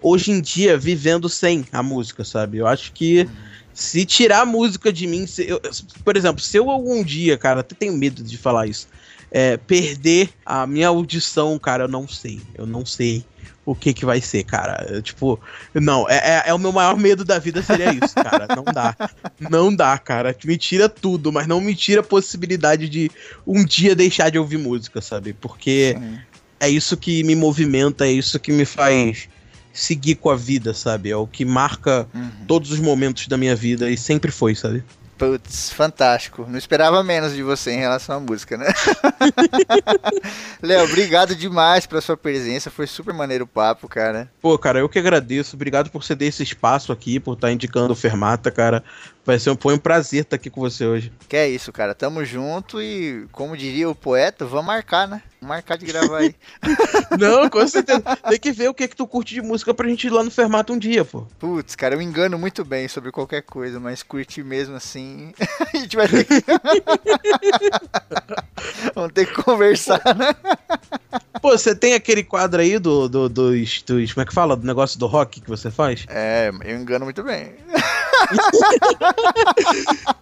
hoje 0.00 0.30
em 0.30 0.40
dia 0.40 0.78
vivendo 0.78 1.28
sem 1.28 1.66
a 1.70 1.82
música, 1.82 2.24
sabe? 2.24 2.58
Eu 2.58 2.66
acho 2.66 2.92
que 2.92 3.28
se 3.72 4.04
tirar 4.04 4.40
a 4.42 4.46
música 4.46 4.92
de 4.92 5.06
mim, 5.06 5.26
se 5.26 5.48
eu- 5.48 5.60
por 6.04 6.16
exemplo, 6.16 6.42
se 6.42 6.56
eu 6.56 6.70
algum 6.70 7.02
dia, 7.02 7.38
cara, 7.38 7.60
até 7.60 7.74
tenho 7.74 7.96
medo 7.96 8.22
de 8.22 8.36
falar 8.36 8.66
isso, 8.66 8.86
é, 9.30 9.56
perder 9.56 10.30
a 10.44 10.66
minha 10.66 10.88
audição, 10.88 11.58
cara, 11.58 11.84
eu 11.84 11.88
não 11.88 12.06
sei. 12.08 12.40
Eu 12.54 12.66
não 12.66 12.84
sei 12.84 13.24
o 13.64 13.74
que 13.74 13.94
que 13.94 14.04
vai 14.04 14.20
ser, 14.20 14.42
cara. 14.42 14.84
Eu, 14.90 15.00
tipo, 15.00 15.40
não, 15.74 16.08
é, 16.08 16.16
é, 16.16 16.42
é 16.46 16.54
o 16.54 16.58
meu 16.58 16.72
maior 16.72 16.96
medo 16.96 17.24
da 17.24 17.38
vida 17.38 17.62
seria 17.62 17.92
isso, 17.92 18.14
cara. 18.16 18.48
Não 18.54 18.64
dá. 18.64 18.96
Não 19.38 19.74
dá, 19.74 19.96
cara. 19.98 20.36
Me 20.44 20.58
tira 20.58 20.88
tudo, 20.88 21.32
mas 21.32 21.46
não 21.46 21.60
me 21.60 21.74
tira 21.74 22.00
a 22.00 22.04
possibilidade 22.04 22.88
de 22.88 23.10
um 23.46 23.64
dia 23.64 23.94
deixar 23.94 24.30
de 24.30 24.38
ouvir 24.38 24.58
música, 24.58 25.00
sabe? 25.00 25.32
Porque 25.32 25.96
Sim. 25.96 26.18
é 26.58 26.68
isso 26.68 26.96
que 26.96 27.22
me 27.22 27.36
movimenta, 27.36 28.06
é 28.06 28.12
isso 28.12 28.40
que 28.40 28.50
me 28.50 28.64
faz 28.64 29.28
seguir 29.72 30.16
com 30.16 30.30
a 30.30 30.36
vida, 30.36 30.74
sabe? 30.74 31.10
É 31.10 31.16
o 31.16 31.26
que 31.26 31.44
marca 31.44 32.06
Uhum. 32.14 32.30
todos 32.46 32.70
os 32.72 32.80
momentos 32.80 33.26
da 33.28 33.36
minha 33.36 33.54
vida 33.56 33.90
e 33.90 33.96
sempre 33.96 34.30
foi, 34.30 34.54
sabe? 34.54 34.82
Putz, 35.18 35.70
fantástico. 35.70 36.46
Não 36.48 36.56
esperava 36.58 37.04
menos 37.04 37.34
de 37.34 37.42
você 37.42 37.72
em 37.72 37.78
relação 37.78 38.16
à 38.16 38.20
música, 38.20 38.56
né? 38.56 38.64
Léo, 40.62 40.84
obrigado 40.84 41.34
demais 41.34 41.86
pela 41.86 42.00
sua 42.00 42.16
presença. 42.16 42.70
Foi 42.70 42.86
super 42.86 43.12
maneiro 43.14 43.44
o 43.44 43.46
papo, 43.46 43.88
cara. 43.88 44.30
Pô, 44.40 44.56
cara, 44.58 44.78
eu 44.78 44.88
que 44.88 44.98
agradeço. 44.98 45.56
Obrigado 45.56 45.90
por 45.90 46.02
ceder 46.04 46.28
esse 46.28 46.42
espaço 46.42 46.92
aqui, 46.92 47.20
por 47.20 47.34
estar 47.34 47.52
indicando 47.52 47.92
o 47.92 47.96
Fermata, 47.96 48.50
cara. 48.50 48.82
Vai 49.24 49.38
ser 49.38 49.50
um, 49.50 49.56
foi 49.56 49.74
um 49.74 49.78
prazer 49.78 50.22
estar 50.22 50.36
aqui 50.36 50.50
com 50.50 50.60
você 50.60 50.86
hoje. 50.86 51.12
Que 51.28 51.36
é 51.36 51.48
isso, 51.48 51.70
cara. 51.72 51.94
Tamo 51.94 52.24
junto 52.24 52.80
e, 52.80 53.26
como 53.32 53.56
diria 53.56 53.88
o 53.88 53.94
poeta, 53.94 54.44
vamos 54.44 54.66
marcar, 54.66 55.06
né? 55.06 55.22
Marcar 55.40 55.78
de 55.78 55.86
gravar 55.86 56.18
aí. 56.18 56.34
Não, 57.18 57.48
com 57.48 57.66
certeza. 57.66 58.02
Tem 58.28 58.38
que 58.38 58.52
ver 58.52 58.68
o 58.68 58.74
que 58.74 58.86
que 58.86 58.96
tu 58.96 59.06
curte 59.06 59.32
de 59.32 59.40
música 59.40 59.72
pra 59.72 59.88
gente 59.88 60.06
ir 60.06 60.10
lá 60.10 60.22
no 60.22 60.30
Fermata 60.30 60.72
um 60.72 60.78
dia, 60.78 61.02
pô. 61.02 61.26
Putz, 61.38 61.74
cara, 61.74 61.94
eu 61.94 62.02
engano 62.02 62.38
muito 62.38 62.62
bem 62.62 62.86
sobre 62.88 63.10
qualquer 63.10 63.42
coisa, 63.42 63.80
mas 63.80 64.02
curtir 64.02 64.44
mesmo 64.44 64.76
assim. 64.76 65.32
a 65.72 65.76
gente 65.76 65.96
vai 65.96 66.08
ter 66.08 66.24
que. 66.24 66.44
vamos 68.94 69.12
ter 69.12 69.26
que 69.26 69.42
conversar, 69.42 70.02
né? 70.14 70.34
Pô, 71.40 71.52
você 71.52 71.74
tem 71.74 71.94
aquele 71.94 72.22
quadro 72.22 72.60
aí 72.60 72.78
do, 72.78 73.08
do, 73.08 73.28
dos, 73.28 73.82
dos. 73.82 74.12
Como 74.12 74.22
é 74.22 74.26
que 74.26 74.34
fala? 74.34 74.54
Do 74.54 74.66
negócio 74.66 74.98
do 74.98 75.06
rock 75.06 75.40
que 75.40 75.48
você 75.48 75.70
faz? 75.70 76.04
É, 76.08 76.50
eu 76.64 76.76
engano 76.76 77.06
muito 77.06 77.22
bem. 77.22 77.54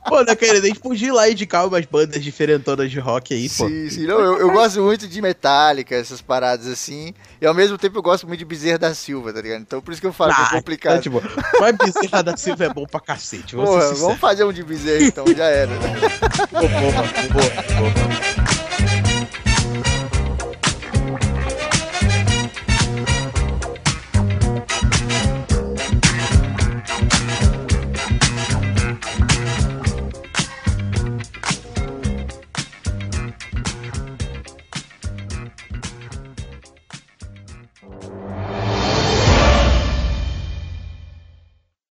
Pô, 0.08 0.22
né, 0.22 0.34
cara? 0.34 0.58
A 0.58 0.60
gente 0.62 0.80
podia 0.80 1.08
ir 1.08 1.12
lá 1.12 1.28
indicar 1.28 1.66
umas 1.66 1.84
bandas 1.84 2.22
diferentonas 2.22 2.90
de 2.90 2.98
rock 2.98 3.34
aí, 3.34 3.48
pô. 3.48 3.68
Sim, 3.68 3.90
sim. 3.90 4.06
Não, 4.06 4.18
eu, 4.20 4.38
eu 4.38 4.50
gosto 4.52 4.80
muito 4.82 5.06
de 5.06 5.20
Metallica, 5.20 5.94
essas 5.94 6.20
paradas 6.20 6.66
assim. 6.66 7.12
E 7.40 7.46
ao 7.46 7.54
mesmo 7.54 7.76
tempo 7.78 7.98
eu 7.98 8.02
gosto 8.02 8.26
muito 8.26 8.38
de 8.38 8.44
Bezerra 8.44 8.78
da 8.78 8.94
Silva, 8.94 9.32
tá 9.32 9.40
ligado? 9.40 9.60
Então 9.60 9.80
por 9.80 9.92
isso 9.92 10.00
que 10.00 10.06
eu 10.06 10.12
falo 10.12 10.34
que 10.34 10.40
é 10.40 10.44
Ah, 10.44 10.50
complicado. 10.50 10.96
tá, 10.96 11.02
tipo, 11.02 11.22
mas 11.60 11.76
Bezerra 11.76 12.22
da 12.22 12.36
Silva 12.36 12.64
é 12.64 12.72
bom 12.72 12.86
pra 12.86 13.00
cacete. 13.00 13.54
Porra, 13.54 13.92
vamos 13.94 14.18
fazer 14.18 14.44
um 14.44 14.52
de 14.52 14.62
Bezerra 14.62 15.04
então, 15.04 15.24
já 15.36 15.44
era. 15.46 15.68
Boa, 16.50 16.68
boa, 16.68 16.92
boa, 17.32 17.90
boa. 17.92 18.47